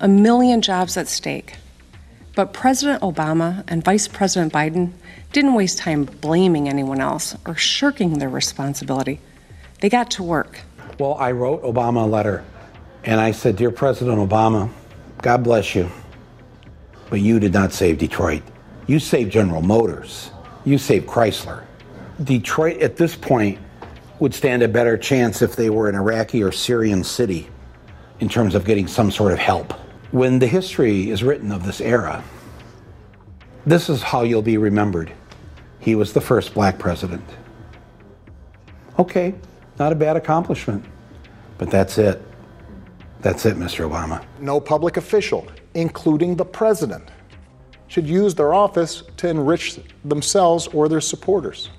a 0.00 0.08
million 0.08 0.62
jobs 0.62 0.96
at 0.96 1.08
stake. 1.08 1.56
But 2.34 2.52
President 2.52 3.02
Obama 3.02 3.64
and 3.68 3.84
Vice 3.84 4.08
President 4.08 4.52
Biden 4.52 4.92
didn't 5.32 5.54
waste 5.54 5.78
time 5.78 6.04
blaming 6.04 6.68
anyone 6.68 7.00
else 7.00 7.36
or 7.46 7.54
shirking 7.54 8.18
their 8.18 8.28
responsibility. 8.28 9.20
They 9.80 9.88
got 9.88 10.10
to 10.12 10.22
work. 10.22 10.60
Well, 10.98 11.14
I 11.14 11.32
wrote 11.32 11.62
Obama 11.62 12.04
a 12.04 12.06
letter 12.06 12.44
and 13.04 13.20
I 13.20 13.32
said, 13.32 13.56
Dear 13.56 13.70
President 13.70 14.18
Obama, 14.18 14.70
God 15.20 15.42
bless 15.42 15.74
you. 15.74 15.90
But 17.12 17.20
you 17.20 17.38
did 17.38 17.52
not 17.52 17.74
save 17.74 17.98
Detroit. 17.98 18.40
You 18.86 18.98
saved 18.98 19.30
General 19.30 19.60
Motors. 19.60 20.30
You 20.64 20.78
saved 20.78 21.06
Chrysler. 21.06 21.62
Detroit, 22.24 22.80
at 22.80 22.96
this 22.96 23.14
point, 23.14 23.58
would 24.18 24.32
stand 24.32 24.62
a 24.62 24.68
better 24.68 24.96
chance 24.96 25.42
if 25.42 25.54
they 25.54 25.68
were 25.68 25.90
an 25.90 25.94
Iraqi 25.94 26.42
or 26.42 26.50
Syrian 26.50 27.04
city 27.04 27.50
in 28.20 28.30
terms 28.30 28.54
of 28.54 28.64
getting 28.64 28.86
some 28.86 29.10
sort 29.10 29.30
of 29.30 29.38
help. 29.38 29.74
When 30.10 30.38
the 30.38 30.46
history 30.46 31.10
is 31.10 31.22
written 31.22 31.52
of 31.52 31.66
this 31.66 31.82
era, 31.82 32.24
this 33.66 33.90
is 33.90 34.02
how 34.02 34.22
you'll 34.22 34.40
be 34.40 34.56
remembered. 34.56 35.12
He 35.80 35.94
was 35.94 36.14
the 36.14 36.20
first 36.22 36.54
black 36.54 36.78
president. 36.78 37.28
Okay, 38.98 39.34
not 39.78 39.92
a 39.92 39.96
bad 39.96 40.16
accomplishment, 40.16 40.82
but 41.58 41.70
that's 41.70 41.98
it. 41.98 42.22
That's 43.22 43.46
it, 43.46 43.56
Mr. 43.56 43.88
Obama. 43.88 44.24
No 44.40 44.60
public 44.60 44.96
official, 44.96 45.46
including 45.74 46.34
the 46.34 46.44
president, 46.44 47.08
should 47.86 48.06
use 48.06 48.34
their 48.34 48.52
office 48.52 49.04
to 49.18 49.28
enrich 49.28 49.78
themselves 50.04 50.66
or 50.68 50.88
their 50.88 51.00
supporters. 51.00 51.70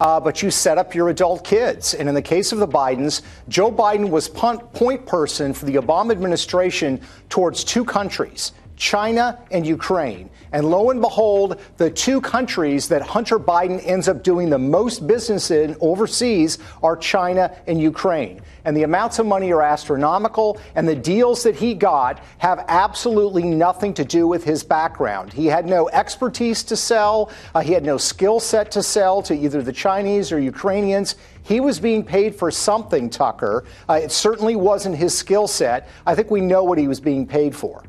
Uh, 0.00 0.18
but 0.18 0.42
you 0.42 0.50
set 0.50 0.78
up 0.78 0.94
your 0.94 1.10
adult 1.10 1.44
kids. 1.44 1.94
And 1.94 2.08
in 2.08 2.14
the 2.14 2.22
case 2.22 2.52
of 2.52 2.58
the 2.58 2.66
Bidens, 2.66 3.22
Joe 3.48 3.70
Biden 3.70 4.08
was 4.08 4.28
point 4.28 5.06
person 5.06 5.52
for 5.52 5.66
the 5.66 5.74
Obama 5.74 6.10
administration 6.10 7.00
towards 7.28 7.62
two 7.62 7.84
countries 7.84 8.52
China 8.80 9.38
and 9.50 9.66
Ukraine. 9.66 10.30
And 10.52 10.68
lo 10.68 10.88
and 10.88 11.02
behold, 11.02 11.60
the 11.76 11.90
two 11.90 12.18
countries 12.22 12.88
that 12.88 13.02
Hunter 13.02 13.38
Biden 13.38 13.78
ends 13.86 14.08
up 14.08 14.22
doing 14.22 14.48
the 14.48 14.58
most 14.58 15.06
business 15.06 15.50
in 15.50 15.76
overseas 15.82 16.58
are 16.82 16.96
China 16.96 17.54
and 17.66 17.78
Ukraine. 17.78 18.40
And 18.64 18.74
the 18.74 18.84
amounts 18.84 19.18
of 19.18 19.26
money 19.26 19.52
are 19.52 19.60
astronomical, 19.60 20.58
and 20.74 20.88
the 20.88 20.96
deals 20.96 21.42
that 21.42 21.54
he 21.54 21.74
got 21.74 22.24
have 22.38 22.64
absolutely 22.68 23.42
nothing 23.42 23.92
to 23.94 24.04
do 24.04 24.26
with 24.26 24.44
his 24.44 24.64
background. 24.64 25.30
He 25.30 25.44
had 25.44 25.66
no 25.66 25.90
expertise 25.90 26.62
to 26.64 26.76
sell, 26.76 27.30
uh, 27.54 27.60
he 27.60 27.74
had 27.74 27.84
no 27.84 27.98
skill 27.98 28.40
set 28.40 28.70
to 28.72 28.82
sell 28.82 29.20
to 29.22 29.34
either 29.34 29.60
the 29.60 29.74
Chinese 29.74 30.32
or 30.32 30.40
Ukrainians. 30.40 31.16
He 31.42 31.60
was 31.60 31.78
being 31.78 32.02
paid 32.02 32.34
for 32.34 32.50
something, 32.50 33.10
Tucker. 33.10 33.64
Uh, 33.90 34.00
it 34.02 34.10
certainly 34.10 34.56
wasn't 34.56 34.96
his 34.96 35.16
skill 35.16 35.46
set. 35.46 35.86
I 36.06 36.14
think 36.14 36.30
we 36.30 36.40
know 36.40 36.64
what 36.64 36.78
he 36.78 36.88
was 36.88 36.98
being 36.98 37.26
paid 37.26 37.54
for 37.54 37.84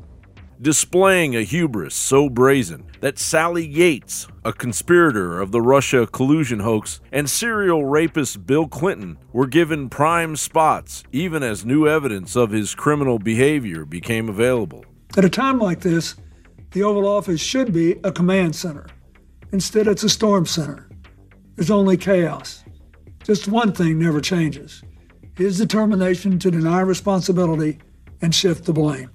displaying 0.62 1.34
a 1.34 1.42
hubris 1.42 1.94
so 1.94 2.30
brazen 2.30 2.86
that 3.00 3.18
Sally 3.18 3.66
Yates, 3.66 4.28
a 4.44 4.52
conspirator 4.52 5.40
of 5.40 5.50
the 5.50 5.60
Russia 5.60 6.06
collusion 6.06 6.60
hoax, 6.60 7.00
and 7.10 7.28
serial 7.28 7.84
rapist 7.84 8.46
Bill 8.46 8.68
Clinton 8.68 9.18
were 9.32 9.48
given 9.48 9.88
prime 9.88 10.36
spots 10.36 11.02
even 11.10 11.42
as 11.42 11.66
new 11.66 11.88
evidence 11.88 12.36
of 12.36 12.52
his 12.52 12.76
criminal 12.76 13.18
behavior 13.18 13.84
became 13.84 14.28
available. 14.28 14.84
At 15.16 15.24
a 15.24 15.30
time 15.30 15.58
like 15.58 15.80
this, 15.80 16.14
the 16.70 16.84
Oval 16.84 17.06
Office 17.06 17.40
should 17.40 17.72
be 17.72 17.96
a 18.04 18.12
command 18.12 18.54
center. 18.54 18.86
Instead, 19.50 19.88
it's 19.88 20.04
a 20.04 20.08
storm 20.08 20.46
center. 20.46 20.88
There's 21.56 21.70
only 21.70 21.96
chaos. 21.96 22.64
Just 23.24 23.48
one 23.48 23.72
thing 23.72 23.98
never 23.98 24.20
changes 24.20 24.82
his 25.34 25.58
determination 25.58 26.38
to 26.38 26.50
deny 26.50 26.80
responsibility 26.80 27.78
and 28.20 28.34
shift 28.34 28.64
the 28.64 28.72
blame. 28.72 29.10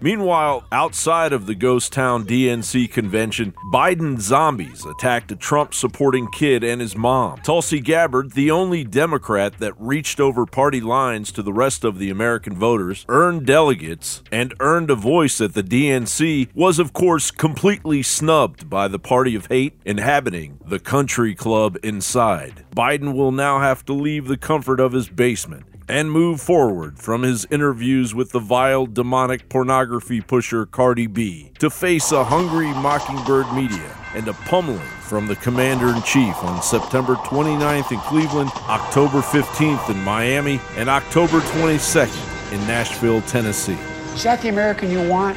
Meanwhile, 0.00 0.66
outside 0.72 1.32
of 1.32 1.46
the 1.46 1.54
ghost 1.54 1.92
town 1.92 2.24
DNC 2.26 2.90
convention, 2.90 3.54
Biden 3.72 4.20
zombies 4.20 4.84
attacked 4.84 5.32
a 5.32 5.36
Trump 5.36 5.74
supporting 5.74 6.28
kid 6.28 6.62
and 6.62 6.80
his 6.80 6.96
mom. 6.96 7.38
Tulsi 7.38 7.80
Gabbard, 7.80 8.32
the 8.32 8.50
only 8.50 8.84
Democrat 8.84 9.58
that 9.58 9.74
reached 9.78 10.20
over 10.20 10.46
party 10.46 10.80
lines 10.80 11.32
to 11.32 11.42
the 11.42 11.52
rest 11.52 11.84
of 11.84 11.98
the 11.98 12.10
American 12.10 12.56
voters, 12.56 13.04
earned 13.08 13.46
delegates, 13.46 14.22
and 14.30 14.54
earned 14.60 14.90
a 14.90 14.94
voice 14.94 15.40
at 15.40 15.54
the 15.54 15.62
DNC, 15.62 16.48
was 16.54 16.78
of 16.78 16.92
course 16.92 17.30
completely 17.30 18.02
snubbed 18.02 18.68
by 18.68 18.88
the 18.88 18.98
party 18.98 19.34
of 19.34 19.46
hate 19.46 19.80
inhabiting 19.84 20.58
the 20.66 20.78
country 20.78 21.34
club 21.34 21.76
inside. 21.82 22.64
Biden 22.74 23.14
will 23.14 23.32
now 23.32 23.60
have 23.60 23.84
to 23.86 23.92
leave 23.92 24.28
the 24.28 24.36
comfort 24.36 24.80
of 24.80 24.92
his 24.92 25.08
basement 25.08 25.64
and 25.88 26.10
move 26.10 26.40
forward 26.40 26.98
from 26.98 27.22
his 27.22 27.46
interviews 27.50 28.14
with 28.14 28.32
the 28.32 28.40
vile 28.40 28.86
demonic 28.86 29.48
pornography 29.48 30.20
pusher 30.20 30.66
Cardi 30.66 31.06
B 31.06 31.52
to 31.58 31.70
face 31.70 32.12
a 32.12 32.24
hungry 32.24 32.68
mockingbird 32.68 33.52
media 33.52 33.96
and 34.14 34.26
a 34.28 34.32
pummeling 34.32 34.80
from 35.00 35.26
the 35.26 35.36
commander 35.36 35.88
in 35.94 36.02
chief 36.02 36.34
on 36.42 36.62
September 36.62 37.14
29th 37.16 37.92
in 37.92 37.98
Cleveland, 38.00 38.50
October 38.68 39.20
15th 39.20 39.90
in 39.90 40.02
Miami, 40.02 40.60
and 40.76 40.88
October 40.88 41.40
22nd 41.40 42.52
in 42.52 42.60
Nashville, 42.66 43.20
Tennessee. 43.22 43.78
Is 44.14 44.22
that 44.22 44.40
the 44.40 44.48
American 44.48 44.90
you 44.90 45.06
want 45.08 45.36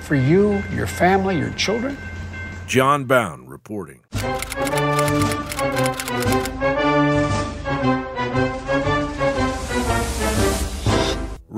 for 0.00 0.16
you, 0.16 0.62
your 0.72 0.86
family, 0.86 1.38
your 1.38 1.50
children? 1.50 1.96
John 2.66 3.04
Bowne 3.04 3.46
reporting. 3.46 4.02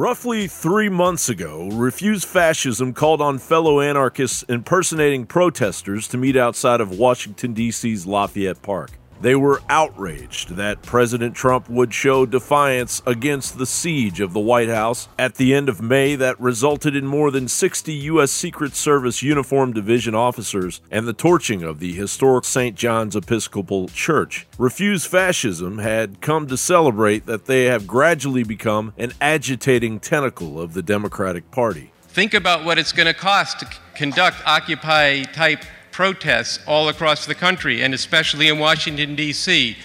Roughly 0.01 0.47
three 0.47 0.89
months 0.89 1.29
ago, 1.29 1.69
Refuse 1.73 2.25
Fascism 2.25 2.95
called 2.95 3.21
on 3.21 3.37
fellow 3.37 3.81
anarchists 3.81 4.43
impersonating 4.45 5.27
protesters 5.27 6.09
to 6.09 6.17
meet 6.17 6.39
outside 6.39 6.81
of 6.81 6.99
Washington, 6.99 7.53
D.C.'s 7.53 8.07
Lafayette 8.07 8.63
Park. 8.63 8.93
They 9.21 9.35
were 9.35 9.61
outraged 9.69 10.57
that 10.57 10.83
President 10.83 11.35
Trump 11.35 11.69
would 11.69 11.93
show 11.93 12.25
defiance 12.25 13.03
against 13.07 13.59
the 13.59 13.67
siege 13.67 14.19
of 14.19 14.33
the 14.33 14.41
White 14.41 14.71
House 14.71 15.09
at 15.19 15.35
the 15.35 15.53
end 15.53 15.69
of 15.69 15.83
May 15.83 16.15
that 16.17 16.41
resulted 16.41 16.97
in 16.97 17.07
more 17.07 17.31
than 17.31 17.47
60 17.47 17.93
U.S. 17.93 18.31
Secret 18.31 18.75
Service 18.75 19.23
Uniform 19.23 19.75
Division 19.75 20.15
officers 20.15 20.81
and 20.91 21.07
the 21.07 21.13
torching 21.13 21.63
of 21.63 21.81
the 21.81 21.93
historic 21.93 22.47
St. 22.47 22.75
John's 22.75 23.15
Episcopal 23.15 23.89
Church. 23.89 24.47
Refuse 24.57 25.05
Fascism 25.05 25.79
had 25.79 26.23
come 26.23 26.47
to 26.47 26.57
celebrate 26.57 27.27
that 27.27 27.45
they 27.45 27.65
have 27.65 27.87
gradually 27.87 28.43
become 28.43 28.95
an 28.97 29.13
agitating 29.21 30.01
tentacle 30.01 30.59
of 30.59 30.73
the 30.73 30.83
Democratic 30.83 31.51
Party. 31.51 31.93
Think 32.09 32.33
about 32.33 32.65
what 32.65 32.79
it's 32.79 32.93
going 32.93 33.07
to 33.07 33.15
cost 33.15 33.61
to 33.61 33.69
conduct 33.95 34.39
Occupy 34.47 35.25
type 35.25 35.63
protests 35.93 36.59
all 36.67 36.89
across 36.89 37.27
the 37.27 37.35
country 37.35 37.83
and 37.83 37.95
especially 37.95 38.49
in 38.49 38.59
Washington, 38.59 39.15
D.C. 39.17 39.77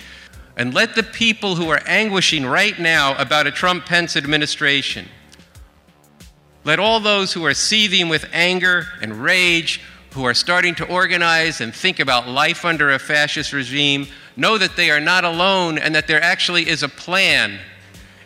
And 0.58 0.74
let 0.74 0.96
the 0.96 1.04
people 1.04 1.56
who 1.56 1.70
are 1.70 1.82
anguishing 1.86 2.46
right 2.46 2.78
now 2.80 3.16
about 3.18 3.48
a 3.48 3.52
Trump 3.52 3.86
Pence 3.86 4.16
administration, 4.16 5.08
let 6.64 6.80
all 6.80 7.00
those 7.00 7.34
who 7.34 7.46
are 7.46 7.54
seething 7.54 8.10
with 8.10 8.26
anger 8.32 8.88
and 9.02 9.22
rage, 9.22 9.82
who 10.12 10.24
are 10.24 10.34
starting 10.34 10.74
to 10.76 10.88
organize 10.88 11.60
and 11.60 11.76
think 11.76 12.00
about 12.00 12.28
life 12.28 12.64
under 12.64 12.92
a 12.92 13.00
fascist 13.00 13.52
regime, 13.52 14.08
know 14.38 14.58
that 14.58 14.76
they 14.76 14.90
are 14.90 15.00
not 15.00 15.26
alone 15.26 15.78
and 15.78 15.94
that 15.94 16.08
there 16.08 16.22
actually 16.22 16.68
is 16.68 16.84
a 16.84 16.90
plan 16.90 17.60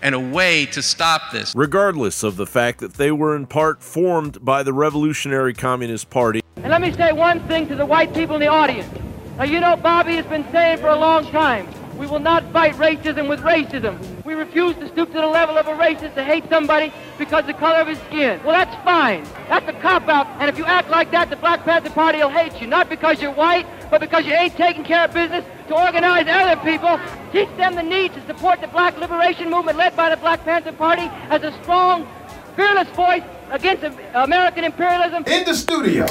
and 0.01 0.15
a 0.15 0.19
way 0.19 0.65
to 0.67 0.81
stop 0.81 1.31
this. 1.31 1.53
Regardless 1.55 2.23
of 2.23 2.37
the 2.37 2.45
fact 2.45 2.79
that 2.79 2.93
they 2.93 3.11
were 3.11 3.35
in 3.35 3.45
part 3.45 3.83
formed 3.83 4.43
by 4.43 4.63
the 4.63 4.73
Revolutionary 4.73 5.53
Communist 5.53 6.09
Party. 6.09 6.41
And 6.61 6.69
let 6.69 6.81
me 6.81 6.91
say 6.91 7.13
one 7.13 7.39
thing 7.47 7.67
to 7.69 7.75
the 7.75 7.85
white 7.85 8.13
people 8.13 8.35
in 8.35 8.41
the 8.41 8.47
audience. 8.47 8.89
Now, 9.37 9.45
you 9.45 9.61
know, 9.61 9.77
Bobby 9.77 10.15
has 10.17 10.25
been 10.25 10.45
saying 10.51 10.79
for 10.79 10.89
a 10.89 10.99
long 10.99 11.25
time 11.31 11.65
We 11.99 12.07
will 12.07 12.19
not 12.19 12.49
fight 12.53 12.75
racism 12.75 13.27
with 13.27 13.41
racism. 13.41 13.99
We 14.23 14.33
refuse 14.33 14.73
to 14.77 14.87
stoop 14.87 15.11
to 15.11 15.19
the 15.19 15.27
level 15.27 15.57
of 15.57 15.67
a 15.67 15.73
racist 15.73 16.15
to 16.15 16.23
hate 16.23 16.47
somebody 16.47 16.93
because 17.17 17.41
of 17.41 17.47
the 17.47 17.53
color 17.53 17.79
of 17.79 17.87
his 17.87 17.97
skin. 18.07 18.39
Well, 18.45 18.53
that's 18.53 18.73
fine. 18.85 19.25
That's 19.49 19.67
a 19.67 19.73
cop 19.81 20.07
out. 20.07 20.25
And 20.39 20.49
if 20.49 20.57
you 20.57 20.63
act 20.63 20.89
like 20.89 21.11
that, 21.11 21.29
the 21.29 21.35
Black 21.35 21.65
Panther 21.65 21.89
Party 21.89 22.19
will 22.19 22.29
hate 22.29 22.61
you. 22.61 22.67
Not 22.67 22.87
because 22.87 23.21
you're 23.21 23.33
white, 23.33 23.65
but 23.91 23.99
because 23.99 24.25
you 24.25 24.33
ain't 24.33 24.55
taking 24.55 24.85
care 24.85 25.03
of 25.03 25.13
business 25.13 25.43
to 25.67 25.75
organize 25.75 26.25
other 26.29 26.61
people. 26.61 26.97
Teach 27.33 27.49
them 27.57 27.75
the 27.75 27.83
need 27.83 28.13
to 28.13 28.25
support 28.27 28.61
the 28.61 28.67
black 28.67 28.97
liberation 28.97 29.49
movement 29.49 29.77
led 29.77 29.93
by 29.97 30.09
the 30.09 30.17
Black 30.17 30.43
Panther 30.45 30.71
Party 30.71 31.09
as 31.29 31.43
a 31.43 31.51
strong, 31.63 32.07
fearless 32.55 32.87
voice 32.89 33.23
against 33.51 33.83
American 34.13 34.63
imperialism. 34.63 35.25
In 35.27 35.43
the 35.43 35.53
studio, 35.53 36.05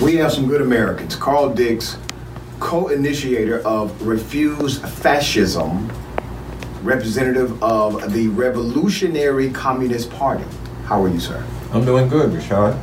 we 0.00 0.16
have 0.16 0.32
some 0.32 0.46
good 0.46 0.60
Americans. 0.60 1.16
Carl 1.16 1.54
Dix, 1.54 1.96
co-initiator 2.60 3.66
of 3.66 4.00
Refuse 4.02 4.78
Fascism, 4.78 5.90
representative 6.82 7.62
of 7.62 8.12
the 8.12 8.28
Revolutionary 8.28 9.50
Communist 9.50 10.10
Party. 10.10 10.44
How 10.84 11.02
are 11.02 11.08
you, 11.08 11.18
sir? 11.18 11.44
I'm 11.72 11.84
doing 11.84 12.08
good, 12.08 12.30
Rashad. 12.30 12.78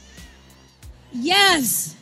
Yes, 1.13 1.95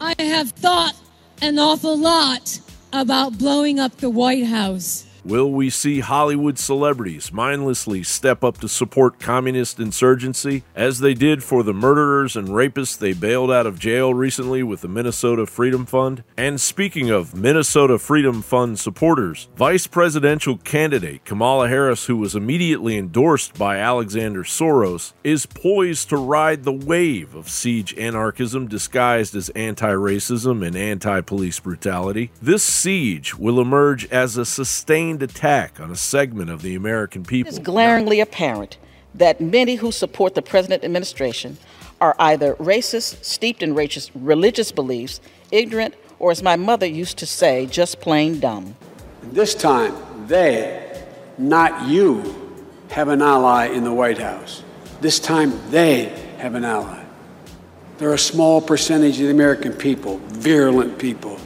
I 0.00 0.14
have 0.18 0.50
thought 0.50 0.94
an 1.40 1.58
awful 1.58 1.96
lot 1.96 2.60
about 2.92 3.38
blowing 3.38 3.80
up 3.80 3.96
the 3.96 4.10
White 4.10 4.46
House. 4.46 5.07
Will 5.24 5.50
we 5.50 5.70
see 5.70 6.00
Hollywood 6.00 6.58
celebrities 6.58 7.32
mindlessly 7.32 8.02
step 8.02 8.44
up 8.44 8.58
to 8.58 8.68
support 8.68 9.18
communist 9.18 9.80
insurgency, 9.80 10.64
as 10.74 11.00
they 11.00 11.14
did 11.14 11.42
for 11.42 11.62
the 11.62 11.74
murderers 11.74 12.36
and 12.36 12.48
rapists 12.48 12.98
they 12.98 13.12
bailed 13.12 13.50
out 13.50 13.66
of 13.66 13.78
jail 13.78 14.14
recently 14.14 14.62
with 14.62 14.80
the 14.80 14.88
Minnesota 14.88 15.46
Freedom 15.46 15.86
Fund? 15.86 16.22
And 16.36 16.60
speaking 16.60 17.10
of 17.10 17.34
Minnesota 17.34 17.98
Freedom 17.98 18.42
Fund 18.42 18.78
supporters, 18.78 19.48
vice 19.56 19.86
presidential 19.86 20.56
candidate 20.58 21.24
Kamala 21.24 21.68
Harris, 21.68 22.06
who 22.06 22.16
was 22.16 22.34
immediately 22.34 22.96
endorsed 22.96 23.58
by 23.58 23.78
Alexander 23.78 24.44
Soros, 24.44 25.12
is 25.24 25.46
poised 25.46 26.08
to 26.10 26.16
ride 26.16 26.64
the 26.64 26.72
wave 26.72 27.34
of 27.34 27.48
siege 27.48 27.96
anarchism 27.98 28.68
disguised 28.68 29.34
as 29.34 29.48
anti 29.50 29.90
racism 29.90 30.66
and 30.66 30.76
anti 30.76 31.20
police 31.20 31.58
brutality. 31.60 32.30
This 32.40 32.62
siege 32.62 33.36
will 33.36 33.60
emerge 33.60 34.06
as 34.06 34.36
a 34.36 34.44
sustained 34.44 35.07
attack 35.16 35.80
on 35.80 35.90
a 35.90 35.96
segment 35.96 36.50
of 36.50 36.62
the 36.62 36.74
American 36.74 37.24
people. 37.24 37.48
It 37.48 37.52
is 37.52 37.58
glaringly 37.58 38.20
apparent 38.20 38.76
that 39.14 39.40
many 39.40 39.76
who 39.76 39.90
support 39.90 40.34
the 40.34 40.42
president 40.42 40.84
administration 40.84 41.58
are 42.00 42.14
either 42.18 42.54
racist, 42.54 43.24
steeped 43.24 43.62
in 43.62 43.74
racist 43.74 44.10
religious 44.14 44.70
beliefs, 44.70 45.20
ignorant, 45.50 45.94
or 46.18 46.30
as 46.30 46.42
my 46.42 46.56
mother 46.56 46.86
used 46.86 47.18
to 47.18 47.26
say, 47.26 47.66
just 47.66 48.00
plain 48.00 48.40
dumb. 48.40 48.76
This 49.22 49.54
time, 49.54 49.94
they, 50.26 51.04
not 51.36 51.88
you, 51.88 52.58
have 52.90 53.08
an 53.08 53.22
ally 53.22 53.66
in 53.66 53.84
the 53.84 53.92
White 53.92 54.18
House. 54.18 54.62
This 55.00 55.18
time, 55.18 55.52
they 55.70 56.06
have 56.38 56.54
an 56.54 56.64
ally. 56.64 57.04
They're 57.98 58.14
a 58.14 58.18
small 58.18 58.60
percentage 58.60 59.14
of 59.20 59.26
the 59.26 59.30
American 59.30 59.72
people, 59.72 60.18
virulent 60.26 60.98
people. 60.98 61.38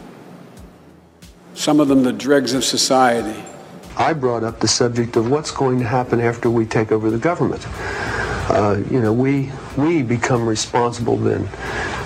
Some 1.55 1.81
of 1.81 1.89
them 1.89 2.03
the 2.03 2.13
dregs 2.13 2.55
of 2.55 2.65
society 2.65 3.43
I 3.97 4.13
brought 4.15 4.43
up 4.43 4.61
the 4.61 4.69
subject 4.69 5.17
of 5.17 5.31
what's 5.31 5.51
going 5.51 5.79
to 5.81 5.87
happen 5.87 6.21
after 6.21 6.49
we 6.49 6.67
take 6.67 6.93
over 6.93 7.11
the 7.11 7.19
government. 7.19 7.67
Uh, 8.51 8.83
you 8.91 9.01
know, 9.01 9.13
we 9.13 9.51
we 9.77 10.03
become 10.03 10.47
responsible 10.47 11.17
then 11.17 11.47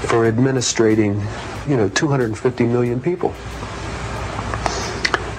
for 0.02 0.26
administrating, 0.26 1.20
you 1.66 1.76
know, 1.76 1.88
250 1.88 2.64
million 2.66 3.00
people. 3.00 3.34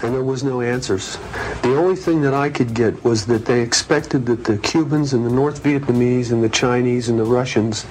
And 0.03 0.13
there 0.13 0.23
was 0.23 0.43
no 0.43 0.61
answers. 0.61 1.17
The 1.63 1.75
only 1.75 1.95
thing 1.95 2.21
that 2.21 2.33
I 2.33 2.49
could 2.49 2.73
get 2.73 3.03
was 3.03 3.25
that 3.25 3.45
they 3.45 3.61
expected 3.61 4.25
that 4.27 4.45
the 4.45 4.57
Cubans 4.57 5.13
and 5.13 5.25
the 5.25 5.29
North 5.29 5.63
Vietnamese 5.63 6.31
and 6.31 6.43
the 6.43 6.49
Chinese 6.49 7.09
and 7.09 7.19
the 7.19 7.25
Russians 7.25 7.85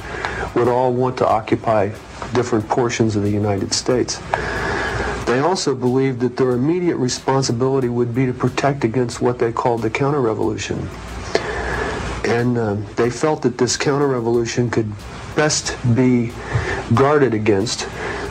would 0.55 0.69
all 0.69 0.93
want 0.93 1.19
to 1.19 1.29
occupy 1.29 1.91
different 2.33 2.69
portions 2.69 3.17
of 3.17 3.23
the 3.23 3.31
United 3.31 3.73
States. 3.73 4.21
They 5.27 5.41
also 5.41 5.75
believed 5.75 6.21
that 6.21 6.37
their 6.37 6.53
immediate 6.53 6.97
responsibility 6.97 7.89
would 7.89 8.15
be 8.15 8.27
to 8.27 8.33
protect 8.33 8.85
against 8.85 9.21
what 9.21 9.41
they 9.41 9.53
called 9.53 9.83
the 9.83 9.91
counter-revolution. 9.91 10.89
And 12.25 12.57
uh, 12.57 12.77
they 12.95 13.11
felt 13.11 13.43
that 13.43 13.59
this 13.59 13.77
counter-revolution 13.77 14.71
could 14.71 14.91
best 15.35 15.77
be 15.95 16.33
guarded 16.95 17.35
against 17.35 17.89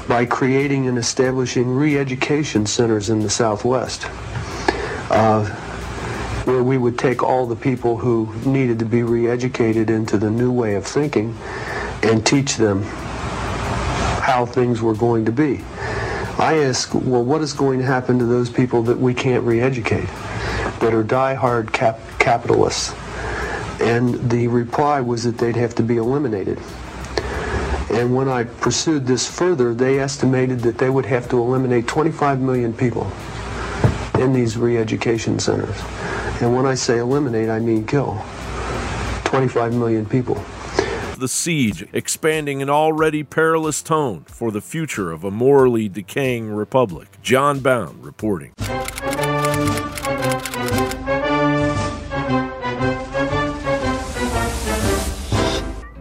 by 0.08 0.26
creating 0.26 0.88
and 0.88 0.98
establishing 0.98 1.68
re-education 1.68 2.66
centers 2.66 3.10
in 3.10 3.20
the 3.20 3.30
Southwest, 3.30 4.06
uh, 5.12 5.46
where 6.46 6.64
we 6.64 6.78
would 6.78 6.98
take 6.98 7.24
all 7.24 7.46
the 7.46 7.56
people 7.56 7.98
who 7.98 8.34
needed 8.46 8.80
to 8.80 8.86
be 8.86 9.04
re-educated 9.04 9.90
into 9.90 10.18
the 10.18 10.30
new 10.30 10.52
way 10.52 10.76
of 10.76 10.86
thinking 10.86 11.36
and 12.04 12.26
teach 12.26 12.56
them 12.56 12.84
how 14.22 14.46
things 14.46 14.82
were 14.82 14.96
going 14.96 15.26
to 15.26 15.32
be. 15.32 15.62
I 16.38 16.64
ask, 16.64 16.94
well, 16.94 17.24
what 17.24 17.42
is 17.42 17.54
going 17.54 17.80
to 17.80 17.86
happen 17.86 18.20
to 18.20 18.26
those 18.26 18.50
people 18.50 18.84
that 18.84 19.00
we 19.00 19.14
can't 19.14 19.44
re-educate, 19.46 20.08
that 20.80 20.94
are 20.94 21.04
die-hard 21.04 21.72
cap- 21.72 22.00
capitalists? 22.20 22.94
And 23.80 24.30
the 24.30 24.48
reply 24.48 25.00
was 25.00 25.24
that 25.24 25.38
they'd 25.38 25.56
have 25.56 25.76
to 25.76 25.84
be 25.84 25.98
eliminated. 25.98 26.60
And 27.90 28.14
when 28.14 28.28
I 28.28 28.44
pursued 28.44 29.08
this 29.08 29.30
further, 29.30 29.74
they 29.74 30.00
estimated 30.00 30.60
that 30.62 30.78
they 30.78 30.90
would 30.90 31.06
have 31.06 31.30
to 31.30 31.40
eliminate 31.40 31.88
25 31.88 32.42
million 32.42 32.74
people 32.74 33.10
in 34.20 34.34
these 34.34 34.58
re-education 34.58 35.40
centers. 35.40 35.78
And 36.42 36.54
when 36.54 36.66
I 36.66 36.76
say 36.76 36.98
eliminate, 36.98 37.50
I 37.50 37.60
mean 37.60 37.86
kill. 37.86 38.22
25 39.24 39.74
million 39.74 40.06
people. 40.06 40.44
The 41.18 41.30
siege 41.30 41.88
expanding 41.94 42.62
an 42.62 42.70
already 42.70 43.24
perilous 43.24 43.82
tone 43.82 44.26
for 44.26 44.52
the 44.52 44.60
future 44.60 45.14
of 45.14 45.24
a 45.24 45.32
morally 45.32 45.88
decaying 45.88 46.52
republic. 46.52 47.08
John 47.22 47.62
Bowne 47.62 48.02
reporting. 48.02 48.52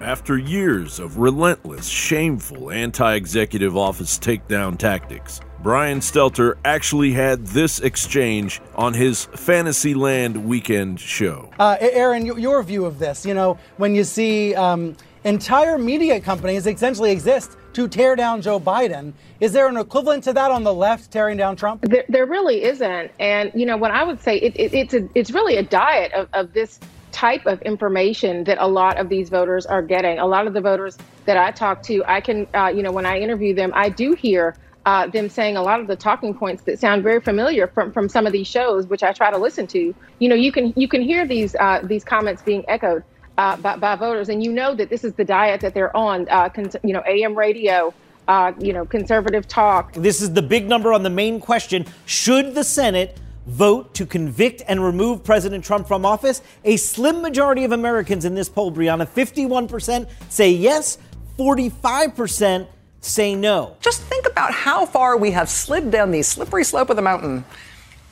After 0.00 0.36
years 0.36 0.98
of 0.98 1.18
relentless, 1.18 1.86
shameful 1.86 2.72
anti 2.72 3.14
executive 3.14 3.76
office 3.76 4.18
takedown 4.18 4.76
tactics, 4.76 5.40
Brian 5.64 6.00
Stelter 6.00 6.56
actually 6.62 7.12
had 7.12 7.46
this 7.46 7.80
exchange 7.80 8.60
on 8.74 8.92
his 8.92 9.24
Fantasyland 9.24 10.44
weekend 10.44 11.00
show. 11.00 11.48
Uh, 11.58 11.78
Aaron, 11.80 12.26
your 12.26 12.62
view 12.62 12.84
of 12.84 12.98
this, 12.98 13.24
you 13.24 13.32
know, 13.32 13.58
when 13.78 13.94
you 13.94 14.04
see 14.04 14.54
um, 14.54 14.94
entire 15.24 15.78
media 15.78 16.20
companies 16.20 16.66
essentially 16.66 17.10
exist 17.10 17.56
to 17.72 17.88
tear 17.88 18.14
down 18.14 18.42
Joe 18.42 18.60
Biden, 18.60 19.14
is 19.40 19.54
there 19.54 19.66
an 19.66 19.78
equivalent 19.78 20.22
to 20.24 20.34
that 20.34 20.50
on 20.50 20.64
the 20.64 20.74
left 20.74 21.10
tearing 21.10 21.38
down 21.38 21.56
Trump? 21.56 21.80
There, 21.80 22.04
there 22.10 22.26
really 22.26 22.62
isn't. 22.62 23.10
And, 23.18 23.50
you 23.54 23.64
know, 23.64 23.78
what 23.78 23.90
I 23.90 24.04
would 24.04 24.20
say, 24.20 24.36
it, 24.36 24.54
it, 24.56 24.74
it's, 24.74 24.92
a, 24.92 25.08
it's 25.14 25.30
really 25.30 25.56
a 25.56 25.62
diet 25.62 26.12
of, 26.12 26.28
of 26.34 26.52
this 26.52 26.78
type 27.10 27.46
of 27.46 27.62
information 27.62 28.44
that 28.44 28.58
a 28.60 28.68
lot 28.68 28.98
of 28.98 29.08
these 29.08 29.30
voters 29.30 29.64
are 29.64 29.80
getting. 29.80 30.18
A 30.18 30.26
lot 30.26 30.46
of 30.46 30.52
the 30.52 30.60
voters 30.60 30.98
that 31.24 31.38
I 31.38 31.52
talk 31.52 31.82
to, 31.84 32.04
I 32.06 32.20
can, 32.20 32.46
uh, 32.52 32.66
you 32.66 32.82
know, 32.82 32.92
when 32.92 33.06
I 33.06 33.18
interview 33.18 33.54
them, 33.54 33.72
I 33.74 33.88
do 33.88 34.12
hear 34.12 34.56
uh, 34.86 35.06
them 35.06 35.28
saying 35.28 35.56
a 35.56 35.62
lot 35.62 35.80
of 35.80 35.86
the 35.86 35.96
talking 35.96 36.34
points 36.34 36.62
that 36.64 36.78
sound 36.78 37.02
very 37.02 37.20
familiar 37.20 37.66
from, 37.66 37.90
from 37.92 38.08
some 38.08 38.26
of 38.26 38.32
these 38.32 38.46
shows, 38.46 38.86
which 38.86 39.02
I 39.02 39.12
try 39.12 39.30
to 39.30 39.38
listen 39.38 39.66
to. 39.68 39.94
You 40.18 40.28
know, 40.28 40.34
you 40.34 40.52
can 40.52 40.72
you 40.76 40.88
can 40.88 41.00
hear 41.00 41.26
these 41.26 41.54
uh, 41.56 41.80
these 41.82 42.04
comments 42.04 42.42
being 42.42 42.64
echoed 42.68 43.02
uh, 43.38 43.56
by, 43.56 43.76
by, 43.76 43.96
voters, 43.96 44.28
and 44.28 44.44
you 44.44 44.52
know 44.52 44.74
that 44.74 44.90
this 44.90 45.04
is 45.04 45.14
the 45.14 45.24
diet 45.24 45.60
that 45.62 45.74
they're 45.74 45.96
on. 45.96 46.28
Uh, 46.28 46.50
you 46.82 46.92
know, 46.92 47.02
AM 47.06 47.34
radio. 47.34 47.92
Uh, 48.26 48.52
you 48.58 48.72
know, 48.72 48.86
conservative 48.86 49.46
talk. 49.46 49.92
This 49.92 50.22
is 50.22 50.32
the 50.32 50.40
big 50.40 50.66
number 50.66 50.94
on 50.94 51.02
the 51.02 51.10
main 51.10 51.38
question: 51.40 51.84
Should 52.06 52.54
the 52.54 52.64
Senate 52.64 53.18
vote 53.46 53.92
to 53.92 54.06
convict 54.06 54.62
and 54.66 54.82
remove 54.82 55.22
President 55.22 55.62
Trump 55.62 55.86
from 55.86 56.06
office? 56.06 56.40
A 56.64 56.78
slim 56.78 57.20
majority 57.20 57.64
of 57.64 57.72
Americans 57.72 58.24
in 58.24 58.34
this 58.34 58.48
poll, 58.48 58.72
Brianna, 58.72 59.06
51% 59.06 60.08
say 60.30 60.50
yes, 60.50 60.96
45% 61.38 62.66
say 63.04 63.34
no. 63.34 63.76
Just 63.80 64.02
think 64.02 64.26
about 64.26 64.52
how 64.52 64.86
far 64.86 65.16
we 65.16 65.32
have 65.32 65.48
slid 65.48 65.90
down 65.90 66.10
the 66.10 66.22
slippery 66.22 66.64
slope 66.64 66.90
of 66.90 66.96
the 66.96 67.02
mountain 67.02 67.44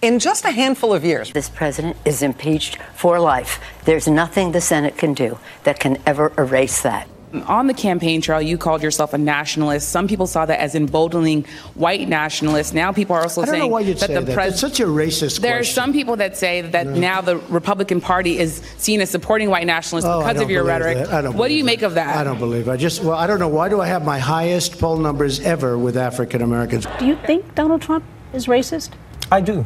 in 0.03 0.19
just 0.19 0.45
a 0.45 0.51
handful 0.51 0.93
of 0.93 1.05
years. 1.05 1.33
This 1.33 1.49
president 1.49 1.97
is 2.05 2.23
impeached 2.23 2.77
for 2.95 3.19
life. 3.21 3.61
There's 3.85 4.09
nothing 4.09 4.53
the 4.53 4.61
Senate 4.61 4.99
can 4.99 5.15
do 5.15 5.39
that 5.65 5.79
can 5.79 5.99
ever 6.07 6.33
erase 6.37 6.83
that. 6.83 7.09
On 7.47 7.67
the 7.67 7.73
campaign 7.73 8.21
trail, 8.21 8.43
you 8.43 8.59
called 8.59 8.83
yourself 8.83 9.15
a 9.15 9.19
nationalist. 9.19 9.89
Some 9.89 10.07
people 10.07 10.27
saw 10.27 10.45
that 10.45 10.61
as 10.61 10.75
emboldening 10.75 11.45
white 11.75 12.07
nationalists. 12.07 12.75
Now 12.75 12.93
people 12.93 13.17
are 13.17 13.23
also 13.23 13.45
saying 13.47 13.71
that 13.71 13.97
the 13.97 14.33
president. 14.35 14.49
It's 14.49 14.61
such 14.61 14.81
a 14.81 14.85
racist. 14.85 15.19
Question. 15.21 15.43
There 15.43 15.53
question. 15.57 15.61
are 15.61 15.65
some 15.65 15.93
people 15.95 16.17
that 16.17 16.37
say 16.37 16.61
that 16.61 16.87
No. 16.89 16.95
now 16.95 17.21
the 17.23 17.39
Republican 17.49 18.03
Party 18.03 18.39
is 18.39 18.61
seen 18.77 19.01
as 19.01 19.09
supporting 19.11 19.49
white 19.49 19.67
nationalists 19.67 20.05
Oh, 20.07 20.21
I 20.21 20.23
because 20.25 20.35
don't 20.35 20.43
of 20.45 20.51
your 20.51 20.63
believe 20.65 20.81
rhetoric. 20.81 20.99
that. 21.09 21.13
I 21.15 21.23
don't 21.23 21.37
what 21.37 21.49
do 21.49 21.55
you 21.55 21.63
believe 21.65 21.79
make 21.79 21.83
of 21.83 21.95
that? 21.95 22.17
I 22.17 22.23
don't 22.23 22.39
believe. 22.39 22.69
I 22.69 22.77
just 22.77 23.03
well, 23.03 23.17
I 23.17 23.27
don't 23.27 23.39
know. 23.39 23.49
Why 23.49 23.71
do 23.71 23.81
I 23.81 23.87
have 23.87 24.05
my 24.05 24.19
highest 24.19 24.79
poll 24.79 24.99
numbers 24.99 25.41
ever 25.41 25.79
with 25.79 25.97
African 25.97 26.43
Americans? 26.43 26.87
Do 26.99 27.07
you 27.07 27.17
think 27.27 27.55
Donald 27.55 27.81
Trump 27.81 28.05
is 28.35 28.47
racist? 28.47 28.91
I 29.31 29.41
do. 29.41 29.65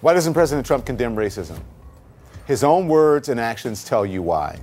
Why 0.00 0.14
doesn't 0.14 0.34
President 0.34 0.66
Trump 0.66 0.84
condemn 0.84 1.14
racism? 1.14 1.60
His 2.46 2.64
own 2.64 2.88
words 2.88 3.28
and 3.28 3.38
actions 3.38 3.84
tell 3.84 4.04
you 4.04 4.20
why. 4.20 4.58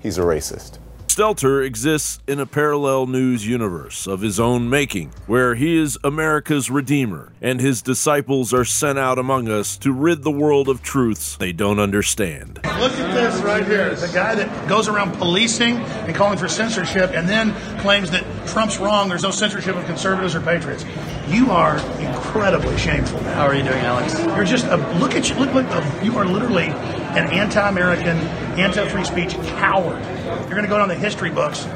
He's 0.00 0.18
a 0.18 0.22
racist. 0.22 0.78
Stelter 1.12 1.62
exists 1.62 2.20
in 2.26 2.40
a 2.40 2.46
parallel 2.46 3.06
news 3.06 3.46
universe 3.46 4.06
of 4.06 4.22
his 4.22 4.40
own 4.40 4.70
making, 4.70 5.12
where 5.26 5.54
he 5.54 5.76
is 5.76 5.98
America's 6.02 6.70
redeemer, 6.70 7.34
and 7.42 7.60
his 7.60 7.82
disciples 7.82 8.54
are 8.54 8.64
sent 8.64 8.98
out 8.98 9.18
among 9.18 9.46
us 9.46 9.76
to 9.76 9.92
rid 9.92 10.22
the 10.22 10.30
world 10.30 10.70
of 10.70 10.80
truths 10.80 11.36
they 11.36 11.52
don't 11.52 11.78
understand. 11.78 12.60
Look 12.64 12.92
at 12.92 13.12
this 13.12 13.38
right 13.42 13.62
here. 13.62 13.94
The 13.94 14.08
guy 14.08 14.36
that 14.36 14.68
goes 14.70 14.88
around 14.88 15.12
policing 15.12 15.76
and 15.76 16.16
calling 16.16 16.38
for 16.38 16.48
censorship 16.48 17.10
and 17.10 17.28
then 17.28 17.52
claims 17.80 18.10
that 18.12 18.24
Trump's 18.48 18.78
wrong, 18.78 19.10
there's 19.10 19.22
no 19.22 19.30
censorship 19.30 19.76
of 19.76 19.84
conservatives 19.84 20.34
or 20.34 20.40
patriots. 20.40 20.86
You 21.28 21.50
are 21.50 21.76
incredibly 22.00 22.78
shameful. 22.78 23.22
How 23.22 23.44
are 23.44 23.54
you 23.54 23.64
doing, 23.64 23.84
Alex? 23.84 24.18
You're 24.18 24.44
just 24.44 24.64
a 24.64 24.76
look 24.98 25.14
at 25.14 25.28
you. 25.28 25.36
Look, 25.36 25.52
look. 25.52 25.66
uh, 25.66 26.00
you 26.02 26.16
are 26.16 26.24
literally 26.24 26.68
an 26.68 27.30
anti-American, 27.30 28.16
anti-free 28.56 29.04
speech 29.04 29.34
coward. 29.58 30.02
You're 30.40 30.50
going 30.50 30.62
to 30.62 30.68
go 30.68 30.78
down 30.78 30.88
the 30.88 30.94
history 30.94 31.30
books 31.30 31.66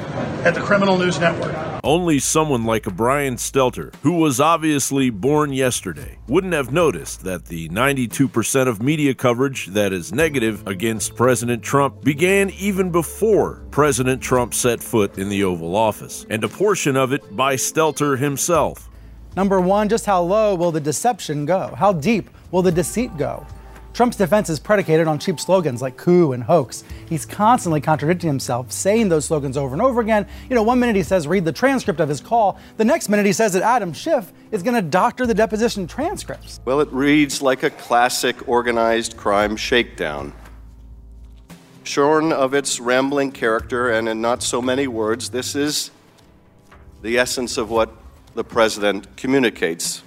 at 0.45 0.55
the 0.55 0.61
Criminal 0.61 0.99
News 0.99 1.19
Network. 1.19 1.55
Only 1.85 2.19
someone 2.19 2.65
like 2.65 2.87
a 2.87 2.91
Brian 2.91 3.37
Stelter, 3.37 3.95
who 4.03 4.13
was 4.15 4.41
obviously 4.41 5.11
born 5.11 5.53
yesterday, 5.53 6.19
wouldn't 6.27 6.53
have 6.53 6.73
noticed 6.73 7.25
that 7.25 7.47
the 7.47 7.69
92% 7.69 8.69
of 8.69 8.83
media 8.83 9.15
coverage 9.15 9.69
that 9.69 9.93
is 9.93 10.13
negative 10.13 10.67
against 10.67 11.15
President 11.17 11.63
Trump 11.63 12.03
began 12.03 12.51
even 12.51 12.91
before 12.91 13.65
President 13.71 14.21
Trump 14.21 14.53
set 14.53 14.83
foot 14.83 15.19
in 15.19 15.29
the 15.29 15.45
Oval 15.45 15.77
Office, 15.77 16.27
and 16.29 16.43
a 16.43 16.49
portion 16.49 16.97
of 16.97 17.13
it 17.13 17.37
by 17.37 17.55
Stelter 17.57 18.19
himself. 18.19 18.89
Number 19.37 19.61
one, 19.61 19.89
just 19.89 20.07
how 20.07 20.23
low 20.23 20.55
will 20.55 20.73
the 20.73 20.81
deception 20.81 21.45
go? 21.45 21.75
How 21.77 21.93
deep 21.93 22.31
will 22.51 22.63
the 22.63 22.73
deceit 22.73 23.17
go? 23.17 23.47
Trump's 23.97 24.17
defense 24.17 24.51
is 24.51 24.61
predicated 24.61 25.07
on 25.07 25.19
cheap 25.19 25.41
slogans 25.41 25.81
like 25.81 25.97
coup 25.97 26.33
and 26.33 26.45
hoax. 26.45 26.85
He's 27.09 27.25
constantly 27.25 27.81
contradicting 27.81 28.29
himself, 28.29 28.71
saying 28.71 29.09
those 29.09 29.25
slogans 29.25 29.57
over 29.57 29.75
and 29.75 29.81
over 29.81 30.03
again. 30.03 30.27
You 30.51 30.55
know, 30.55 30.63
one 30.63 30.79
minute 30.79 30.97
he 30.97 31.03
says, 31.03 31.27
read 31.27 31.47
the 31.47 31.53
transcript 31.53 31.99
of 31.99 32.07
his 32.07 32.21
call. 32.21 32.61
The 32.77 32.85
next 32.85 33.09
minute 33.09 33.25
he 33.25 33.33
says 33.33 33.55
that 33.55 33.63
Adam 33.63 33.95
Schiff 33.95 34.31
is 34.51 34.63
going 34.63 34.75
to 34.75 34.83
doctor 34.83 35.25
the 35.25 35.33
deposition 35.33 35.87
transcripts. 35.87 36.61
Well, 36.67 36.83
it 36.83 36.93
reads 36.93 37.41
like 37.41 37.63
a 37.63 37.71
classic 37.71 38.47
organized 38.47 39.17
crime 39.17 39.57
shakedown. 39.57 40.35
Shorn 41.83 42.35
of 42.35 42.53
its 42.53 42.79
rambling 42.79 43.33
character 43.33 43.91
and 43.91 44.11
in 44.11 44.21
not 44.21 44.43
so 44.43 44.61
many 44.61 44.87
words, 44.87 45.31
this 45.31 45.57
is 45.57 45.91
the 47.01 47.17
essence 47.17 47.57
of 47.57 47.71
what 47.71 47.95
the 48.35 48.45
president 48.45 49.17
communicates. 49.17 50.03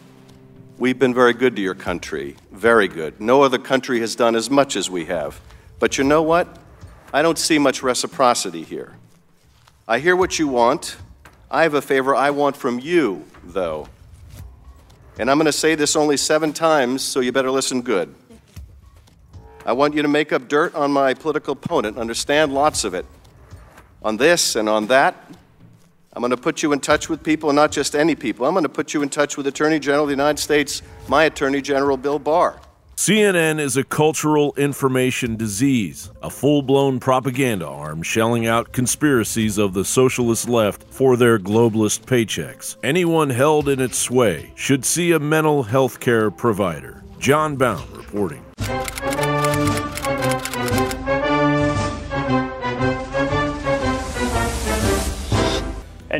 We've 0.79 0.97
been 0.97 1.13
very 1.13 1.33
good 1.33 1.57
to 1.57 1.61
your 1.61 1.75
country, 1.75 2.37
very 2.53 2.87
good. 2.87 3.19
No 3.19 3.41
other 3.41 3.57
country 3.57 3.99
has 3.99 4.15
done 4.15 4.33
as 4.33 4.49
much 4.49 4.77
as 4.77 4.89
we 4.89 5.03
have. 5.07 5.41
But 5.77 5.97
you 5.97 6.05
know 6.05 6.21
what? 6.21 6.47
I 7.11 7.21
don't 7.21 7.37
see 7.37 7.59
much 7.59 7.83
reciprocity 7.83 8.63
here. 8.63 8.95
I 9.89 9.99
hear 9.99 10.15
what 10.15 10.39
you 10.39 10.47
want. 10.47 10.95
I 11.51 11.63
have 11.63 11.73
a 11.73 11.81
favor 11.81 12.15
I 12.15 12.29
want 12.29 12.55
from 12.55 12.79
you, 12.79 13.25
though. 13.43 13.89
And 15.19 15.29
I'm 15.29 15.35
going 15.35 15.47
to 15.47 15.51
say 15.51 15.75
this 15.75 15.97
only 15.97 16.15
seven 16.15 16.53
times, 16.53 17.01
so 17.01 17.19
you 17.19 17.33
better 17.33 17.51
listen 17.51 17.81
good. 17.81 18.15
I 19.65 19.73
want 19.73 19.95
you 19.95 20.01
to 20.01 20.07
make 20.07 20.31
up 20.31 20.47
dirt 20.47 20.75
on 20.75 20.93
my 20.93 21.13
political 21.13 21.51
opponent, 21.51 21.97
understand 21.97 22.53
lots 22.53 22.85
of 22.85 22.93
it. 22.93 23.05
On 24.01 24.15
this 24.15 24.55
and 24.55 24.69
on 24.69 24.87
that, 24.87 25.29
I'm 26.19 26.21
going 26.21 26.31
to 26.31 26.37
put 26.37 26.61
you 26.61 26.73
in 26.73 26.81
touch 26.81 27.07
with 27.07 27.23
people, 27.23 27.49
and 27.49 27.55
not 27.55 27.71
just 27.71 27.95
any 27.95 28.13
people. 28.13 28.45
I'm 28.45 28.53
going 28.53 28.63
to 28.63 28.67
put 28.67 28.93
you 28.93 29.01
in 29.01 29.07
touch 29.07 29.37
with 29.37 29.47
Attorney 29.47 29.79
General 29.79 30.03
of 30.03 30.09
the 30.09 30.13
United 30.13 30.37
States, 30.37 30.81
my 31.07 31.23
Attorney 31.23 31.61
General 31.61 31.95
Bill 31.95 32.19
Barr. 32.19 32.59
CNN 32.97 33.57
is 33.57 33.77
a 33.77 33.85
cultural 33.85 34.53
information 34.57 35.37
disease, 35.37 36.11
a 36.21 36.29
full 36.29 36.61
blown 36.61 36.99
propaganda 36.99 37.65
arm 37.65 38.03
shelling 38.03 38.45
out 38.45 38.73
conspiracies 38.73 39.57
of 39.57 39.73
the 39.73 39.85
socialist 39.85 40.49
left 40.49 40.83
for 40.89 41.15
their 41.15 41.39
globalist 41.39 42.01
paychecks. 42.01 42.75
Anyone 42.83 43.29
held 43.29 43.69
in 43.69 43.79
its 43.79 43.97
sway 43.97 44.51
should 44.55 44.83
see 44.83 45.13
a 45.13 45.19
mental 45.19 45.63
health 45.63 46.01
care 46.01 46.29
provider. 46.29 47.01
John 47.17 47.55
Bowne 47.55 47.87
reporting. 47.93 48.43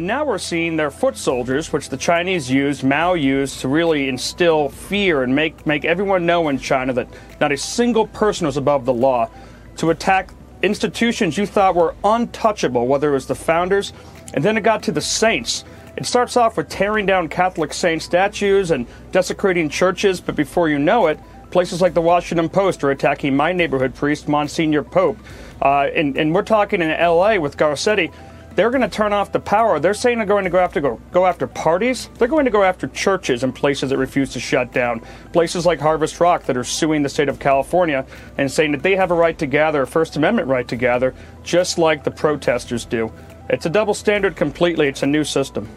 Now 0.09 0.25
we're 0.25 0.39
seeing 0.39 0.75
their 0.75 0.89
foot 0.89 1.15
soldiers, 1.15 1.71
which 1.71 1.89
the 1.89 1.95
Chinese 1.95 2.49
used, 2.49 2.83
Mao 2.83 3.13
used 3.13 3.59
to 3.59 3.67
really 3.67 4.09
instill 4.09 4.67
fear 4.67 5.21
and 5.21 5.35
make, 5.35 5.67
make 5.67 5.85
everyone 5.85 6.25
know 6.25 6.49
in 6.49 6.57
China 6.57 6.91
that 6.93 7.07
not 7.39 7.51
a 7.51 7.57
single 7.57 8.07
person 8.07 8.47
was 8.47 8.57
above 8.57 8.85
the 8.85 8.93
law, 8.93 9.29
to 9.77 9.91
attack 9.91 10.33
institutions 10.63 11.37
you 11.37 11.45
thought 11.45 11.75
were 11.75 11.93
untouchable, 12.03 12.87
whether 12.87 13.11
it 13.11 13.13
was 13.13 13.27
the 13.27 13.35
founders, 13.35 13.93
and 14.33 14.43
then 14.43 14.57
it 14.57 14.61
got 14.61 14.81
to 14.81 14.91
the 14.91 14.99
saints. 14.99 15.63
It 15.95 16.07
starts 16.07 16.35
off 16.35 16.57
with 16.57 16.69
tearing 16.69 17.05
down 17.05 17.27
Catholic 17.27 17.71
saint 17.71 18.01
statues 18.01 18.71
and 18.71 18.87
desecrating 19.11 19.69
churches, 19.69 20.19
but 20.19 20.35
before 20.35 20.69
you 20.69 20.79
know 20.79 21.05
it, 21.05 21.19
places 21.51 21.83
like 21.83 21.93
the 21.93 22.01
Washington 22.01 22.49
Post 22.49 22.83
are 22.83 22.89
attacking 22.89 23.35
my 23.35 23.53
neighborhood 23.53 23.93
priest, 23.93 24.27
Monsignor 24.27 24.81
Pope. 24.81 25.19
Uh, 25.61 25.81
and, 25.93 26.17
and 26.17 26.33
we're 26.33 26.41
talking 26.41 26.81
in 26.81 26.89
LA 26.89 27.37
with 27.37 27.57
Garcetti 27.57 28.11
they're 28.55 28.69
going 28.69 28.81
to 28.81 28.89
turn 28.89 29.13
off 29.13 29.31
the 29.31 29.39
power. 29.39 29.79
They're 29.79 29.93
saying 29.93 30.17
they're 30.17 30.27
going 30.27 30.43
to 30.43 30.49
go 30.49 30.59
after 30.59 30.81
go, 30.81 30.99
go 31.11 31.25
after 31.25 31.47
parties. 31.47 32.09
They're 32.17 32.27
going 32.27 32.45
to 32.45 32.51
go 32.51 32.63
after 32.63 32.87
churches 32.87 33.43
and 33.43 33.53
places 33.53 33.89
that 33.89 33.97
refuse 33.97 34.31
to 34.33 34.39
shut 34.39 34.73
down. 34.73 35.01
Places 35.31 35.65
like 35.65 35.79
Harvest 35.79 36.19
Rock 36.19 36.43
that 36.43 36.57
are 36.57 36.63
suing 36.63 37.03
the 37.03 37.09
state 37.09 37.29
of 37.29 37.39
California 37.39 38.05
and 38.37 38.51
saying 38.51 38.71
that 38.73 38.83
they 38.83 38.95
have 38.95 39.11
a 39.11 39.15
right 39.15 39.37
to 39.39 39.45
gather, 39.45 39.83
a 39.83 39.87
First 39.87 40.17
Amendment 40.17 40.47
right 40.47 40.67
to 40.67 40.75
gather, 40.75 41.13
just 41.43 41.77
like 41.77 42.03
the 42.03 42.11
protesters 42.11 42.85
do. 42.85 43.11
It's 43.49 43.65
a 43.65 43.69
double 43.69 43.93
standard 43.93 44.35
completely. 44.35 44.87
It's 44.87 45.03
a 45.03 45.07
new 45.07 45.23
system. 45.23 45.67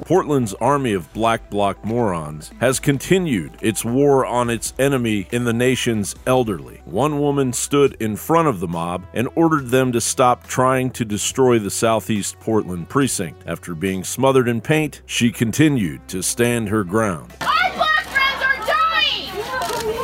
Portland's 0.00 0.54
army 0.54 0.94
of 0.94 1.12
black 1.12 1.48
bloc 1.48 1.84
morons 1.84 2.50
has 2.60 2.80
continued 2.80 3.52
its 3.60 3.84
war 3.84 4.26
on 4.26 4.50
its 4.50 4.72
enemy 4.78 5.28
in 5.30 5.44
the 5.44 5.52
nation's 5.52 6.16
elderly. 6.26 6.82
One 6.84 7.20
woman 7.20 7.52
stood 7.52 7.96
in 8.00 8.16
front 8.16 8.48
of 8.48 8.58
the 8.58 8.66
mob 8.66 9.04
and 9.14 9.28
ordered 9.36 9.68
them 9.68 9.92
to 9.92 10.00
stop 10.00 10.46
trying 10.46 10.90
to 10.92 11.04
destroy 11.04 11.58
the 11.58 11.70
Southeast 11.70 12.40
Portland 12.40 12.88
precinct. 12.88 13.42
After 13.46 13.74
being 13.74 14.02
smothered 14.02 14.48
in 14.48 14.60
paint, 14.60 15.02
she 15.06 15.30
continued 15.30 16.08
to 16.08 16.22
stand 16.22 16.68
her 16.70 16.82
ground. 16.84 17.32
Our 17.40 17.72
black 17.74 18.04
friends 18.06 18.42
are 18.42 18.66
dying! 18.66 19.26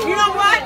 You 0.09 0.16
know 0.16 0.33
what? 0.33 0.62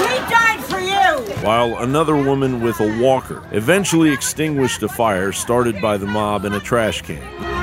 We 0.00 0.30
died 0.30 0.64
for 0.64 0.80
you! 0.80 1.44
While 1.44 1.78
another 1.78 2.16
woman 2.16 2.62
with 2.62 2.80
a 2.80 3.02
walker 3.02 3.46
eventually 3.52 4.12
extinguished 4.12 4.82
a 4.82 4.88
fire 4.88 5.32
started 5.32 5.80
by 5.82 5.98
the 5.98 6.06
mob 6.06 6.44
in 6.46 6.54
a 6.54 6.60
trash 6.60 7.02
can. 7.02 7.55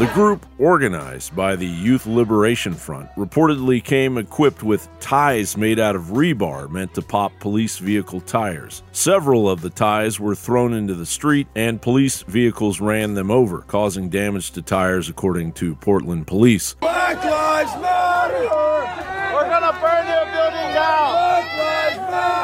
The 0.00 0.06
group, 0.14 0.46
organized 0.58 1.36
by 1.36 1.56
the 1.56 1.66
Youth 1.66 2.06
Liberation 2.06 2.72
Front, 2.72 3.10
reportedly 3.18 3.84
came 3.84 4.16
equipped 4.16 4.62
with 4.62 4.88
ties 4.98 5.58
made 5.58 5.78
out 5.78 5.94
of 5.94 6.04
rebar 6.04 6.70
meant 6.70 6.94
to 6.94 7.02
pop 7.02 7.32
police 7.38 7.76
vehicle 7.76 8.22
tires. 8.22 8.82
Several 8.92 9.46
of 9.46 9.60
the 9.60 9.68
ties 9.68 10.18
were 10.18 10.34
thrown 10.34 10.72
into 10.72 10.94
the 10.94 11.04
street, 11.04 11.48
and 11.54 11.82
police 11.82 12.22
vehicles 12.22 12.80
ran 12.80 13.12
them 13.12 13.30
over, 13.30 13.58
causing 13.58 14.08
damage 14.08 14.52
to 14.52 14.62
tires, 14.62 15.10
according 15.10 15.52
to 15.52 15.74
Portland 15.74 16.26
police. 16.26 16.76
Black 16.80 17.22
Lives 17.22 17.74
Matter! 17.82 18.48
We're 19.34 19.50
gonna 19.50 19.78
burn 19.82 20.06
your 20.06 20.24
building 20.32 20.72
down! 20.72 21.12
Black 21.12 21.58
Lives 21.58 21.98
Matter! 22.10 22.40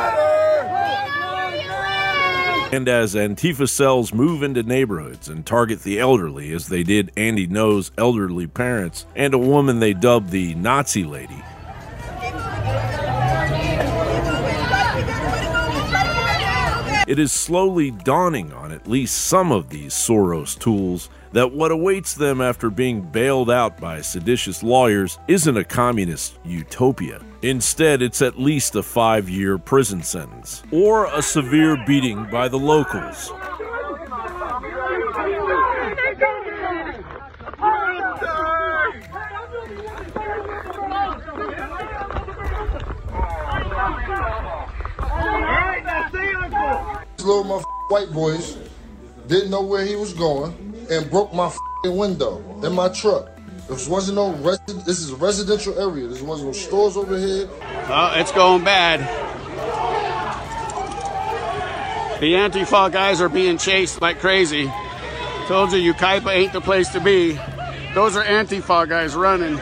And 2.76 2.90
as 2.90 3.14
Antifa 3.14 3.70
cells 3.70 4.12
move 4.12 4.42
into 4.42 4.62
neighborhoods 4.62 5.30
and 5.30 5.46
target 5.46 5.82
the 5.82 5.98
elderly, 5.98 6.52
as 6.52 6.68
they 6.68 6.82
did 6.82 7.10
Andy 7.16 7.46
Ngo's 7.46 7.90
elderly 7.96 8.46
parents 8.46 9.06
and 9.16 9.32
a 9.32 9.38
woman 9.38 9.80
they 9.80 9.94
dubbed 9.94 10.28
the 10.28 10.54
Nazi 10.56 11.02
lady, 11.02 11.42
it 17.10 17.18
is 17.18 17.32
slowly 17.32 17.92
dawning 17.92 18.52
on 18.52 18.72
at 18.72 18.86
least 18.86 19.24
some 19.24 19.50
of 19.50 19.70
these 19.70 19.94
Soros 19.94 20.58
tools 20.58 21.08
that 21.36 21.52
what 21.52 21.70
awaits 21.70 22.14
them 22.14 22.40
after 22.40 22.70
being 22.70 23.02
bailed 23.02 23.50
out 23.50 23.78
by 23.78 24.00
seditious 24.00 24.62
lawyers 24.62 25.18
isn't 25.28 25.58
a 25.58 25.64
communist 25.64 26.38
utopia. 26.46 27.20
Instead, 27.42 28.00
it's 28.00 28.22
at 28.22 28.40
least 28.40 28.74
a 28.74 28.82
five 28.82 29.28
year 29.28 29.58
prison 29.58 30.02
sentence 30.02 30.62
or 30.70 31.04
a 31.14 31.20
severe 31.20 31.76
beating 31.86 32.24
by 32.30 32.48
the 32.48 32.56
locals. 32.56 33.30
Little 47.18 47.60
white 47.90 48.10
boys 48.10 48.56
didn't 49.26 49.50
know 49.50 49.60
where 49.60 49.84
he 49.84 49.96
was 49.96 50.14
going 50.14 50.66
and 50.90 51.10
broke 51.10 51.32
my 51.32 51.52
window 51.84 52.42
in 52.64 52.72
my 52.72 52.88
truck. 52.88 53.28
This 53.68 53.88
wasn't 53.88 54.16
no 54.16 54.32
resi- 54.34 54.84
This 54.84 55.00
is 55.00 55.10
a 55.10 55.16
residential 55.16 55.78
area. 55.78 56.06
There 56.06 56.24
wasn't 56.24 56.48
no 56.48 56.52
stores 56.52 56.96
over 56.96 57.18
here. 57.18 57.48
Oh, 57.88 58.12
it's 58.16 58.32
going 58.32 58.62
bad. 58.64 59.00
The 62.20 62.32
Antifa 62.32 62.90
guys 62.90 63.20
are 63.20 63.28
being 63.28 63.58
chased 63.58 64.00
like 64.00 64.20
crazy. 64.20 64.72
Told 65.48 65.72
you, 65.72 65.92
Yucaipa 65.92 66.34
ain't 66.34 66.52
the 66.52 66.60
place 66.60 66.88
to 66.90 67.00
be. 67.00 67.38
Those 67.94 68.16
are 68.16 68.24
Antifa 68.24 68.88
guys 68.88 69.14
running. 69.14 69.58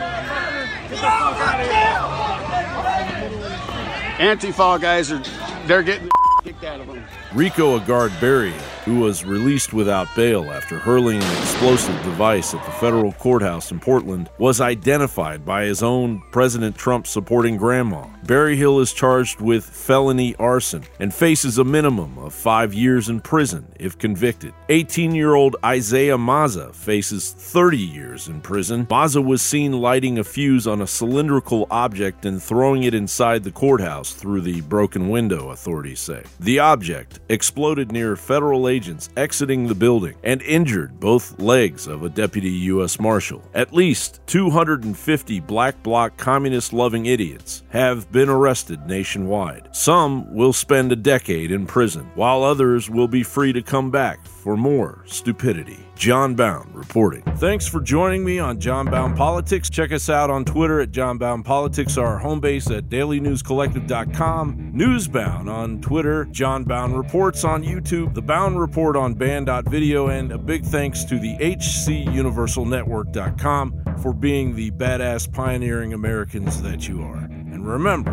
Antifa 4.19 4.81
guys 4.81 5.11
are, 5.11 5.23
they're 5.67 5.83
getting 5.83 6.09
kicked 6.45 6.65
out 6.65 6.81
of 6.81 6.87
them. 6.87 7.05
Rico 7.33 7.79
Agard 7.79 8.19
Berry, 8.21 8.55
who 8.85 9.01
was 9.01 9.25
released 9.25 9.73
without 9.73 10.15
bail 10.15 10.53
after 10.53 10.79
hurling 10.79 11.23
an 11.23 11.43
explosive 11.43 11.97
device 12.05 12.55
at 12.55 12.65
the 12.65 12.71
federal 12.73 13.13
courthouse 13.13 13.71
in 13.71 13.81
Portland, 13.81 14.29
was 14.39 14.61
identified 14.61 15.45
by 15.45 15.65
his 15.65 15.83
own 15.83 16.23
President 16.33 16.77
Trump 16.77 17.07
supporting 17.07 17.57
grandma. 17.57 18.07
Barry 18.27 18.57
Hill 18.57 18.81
is 18.81 18.93
charged 18.93 19.41
with 19.41 19.65
felony 19.65 20.35
arson 20.37 20.85
and 21.01 21.13
faces 21.13 21.59
a 21.59 21.65
minimum 21.65 22.19
of 22.19 22.35
five 22.35 22.75
years 22.75 23.09
in 23.09 23.21
prison 23.21 23.67
if 23.79 23.99
convicted. 23.99 24.53
18 24.69 25.15
year 25.15 25.35
old 25.35 25.57
Isaiah 25.65 26.19
Maza 26.19 26.73
faces 26.73 27.33
30 27.33 27.79
years 27.79 28.29
in 28.29 28.41
prison. 28.41 28.87
Maza 28.91 29.21
was 29.21 29.43
seen 29.43 29.73
lighting 29.73 30.19
a 30.19 30.25
fuse 30.25 30.67
on 30.67 30.83
a 30.83 30.87
cylindrical 30.87 31.67
object 31.71 32.25
and 32.25 32.43
throwing 32.43 32.85
it 32.85 32.95
inside 32.95 33.45
the 33.45 33.51
courthouse 33.51 34.13
through 34.13 34.41
the 34.43 34.61
broken 34.63 35.09
window, 35.09 35.51
authorities 35.51 36.01
say. 36.01 36.23
The 36.41 36.59
object 36.59 37.21
exploded 37.29 37.93
near 37.93 38.17
federal 38.17 38.69
agents 38.75 39.09
exiting 39.17 39.67
the 39.67 39.75
building 39.75 40.17
and 40.25 40.43
injured 40.43 40.99
both 40.99 41.39
legs 41.39 41.87
of 41.87 42.03
a 42.03 42.09
deputy 42.09 42.51
U.S. 42.73 42.99
Marshal. 42.99 43.43
At 43.55 43.73
least 43.73 44.21
250 44.27 45.41
black 45.41 45.83
bloc 45.83 46.17
communist 46.17 46.73
loving 46.73 47.07
idiots 47.07 47.63
have 47.71 48.11
been 48.11 48.29
arrested 48.29 48.87
nationwide. 48.87 49.69
Some 49.73 50.35
will 50.35 50.53
spend 50.53 50.91
a 50.91 50.97
decade 50.97 51.53
in 51.53 51.67
prison, 51.67 52.11
while 52.15 52.43
others 52.43 52.91
will 52.91 53.09
be 53.09 53.23
free 53.23 53.53
to 53.53 53.63
come 53.63 53.91
back 53.91 54.19
for 54.45 54.57
more 54.59 55.03
stupidity. 55.07 55.79
John 55.97 56.35
Bowne 56.35 56.69
reporting. 56.75 57.23
Thanks 57.37 57.67
for 57.67 57.81
joining 57.81 58.23
me 58.23 58.39
on 58.39 58.61
John 58.61 58.91
Bowne 58.91 59.17
Politics. 59.17 59.71
Check 59.71 59.91
us 59.91 60.11
out 60.11 60.29
on 60.29 60.45
Twitter 60.45 60.81
at 60.81 60.91
John 60.91 61.17
Bowne 61.17 61.43
Politics, 61.43 61.97
our 61.97 62.19
home 62.19 62.41
base 62.41 62.71
at 62.71 62.91
dailynewscollective.com, 62.91 64.73
Newsbound 64.75 65.49
on 65.49 65.81
Twitter, 65.81 66.27
John 66.27 66.65
Bowne 66.65 66.93
Reports 66.93 67.43
on 67.43 67.65
YouTube, 67.65 68.13
The 68.13 68.21
Bowne 68.21 68.57
Report 68.57 68.97
on 68.97 69.15
band.video, 69.15 70.09
and 70.09 70.31
a 70.31 70.37
big 70.37 70.67
thanks 70.67 71.05
to 71.05 71.19
the 71.19 71.39
HCUniversalNetwork.com 71.39 73.97
for 74.03 74.13
being 74.13 74.55
the 74.55 74.71
badass 74.73 75.33
pioneering 75.33 75.95
Americans 75.95 76.61
that 76.61 76.87
you 76.87 77.01
are. 77.01 77.17
And 77.17 77.67
remember, 77.67 78.13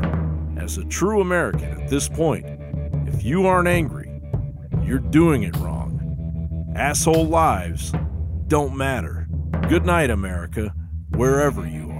as 0.57 0.77
a 0.77 0.85
true 0.85 1.19
American 1.19 1.81
at 1.81 1.89
this 1.89 2.07
point, 2.07 2.45
if 3.05 3.21
you 3.21 3.47
aren't 3.47 3.67
angry, 3.67 4.21
you're 4.81 4.99
doing 4.99 5.43
it 5.43 5.57
wrong. 5.57 5.90
Asshole 6.75 7.27
lives 7.27 7.91
don't 8.47 8.75
matter. 8.77 9.27
Good 9.67 9.85
night, 9.85 10.09
America, 10.09 10.73
wherever 11.09 11.67
you 11.67 11.89
are. 11.89 11.90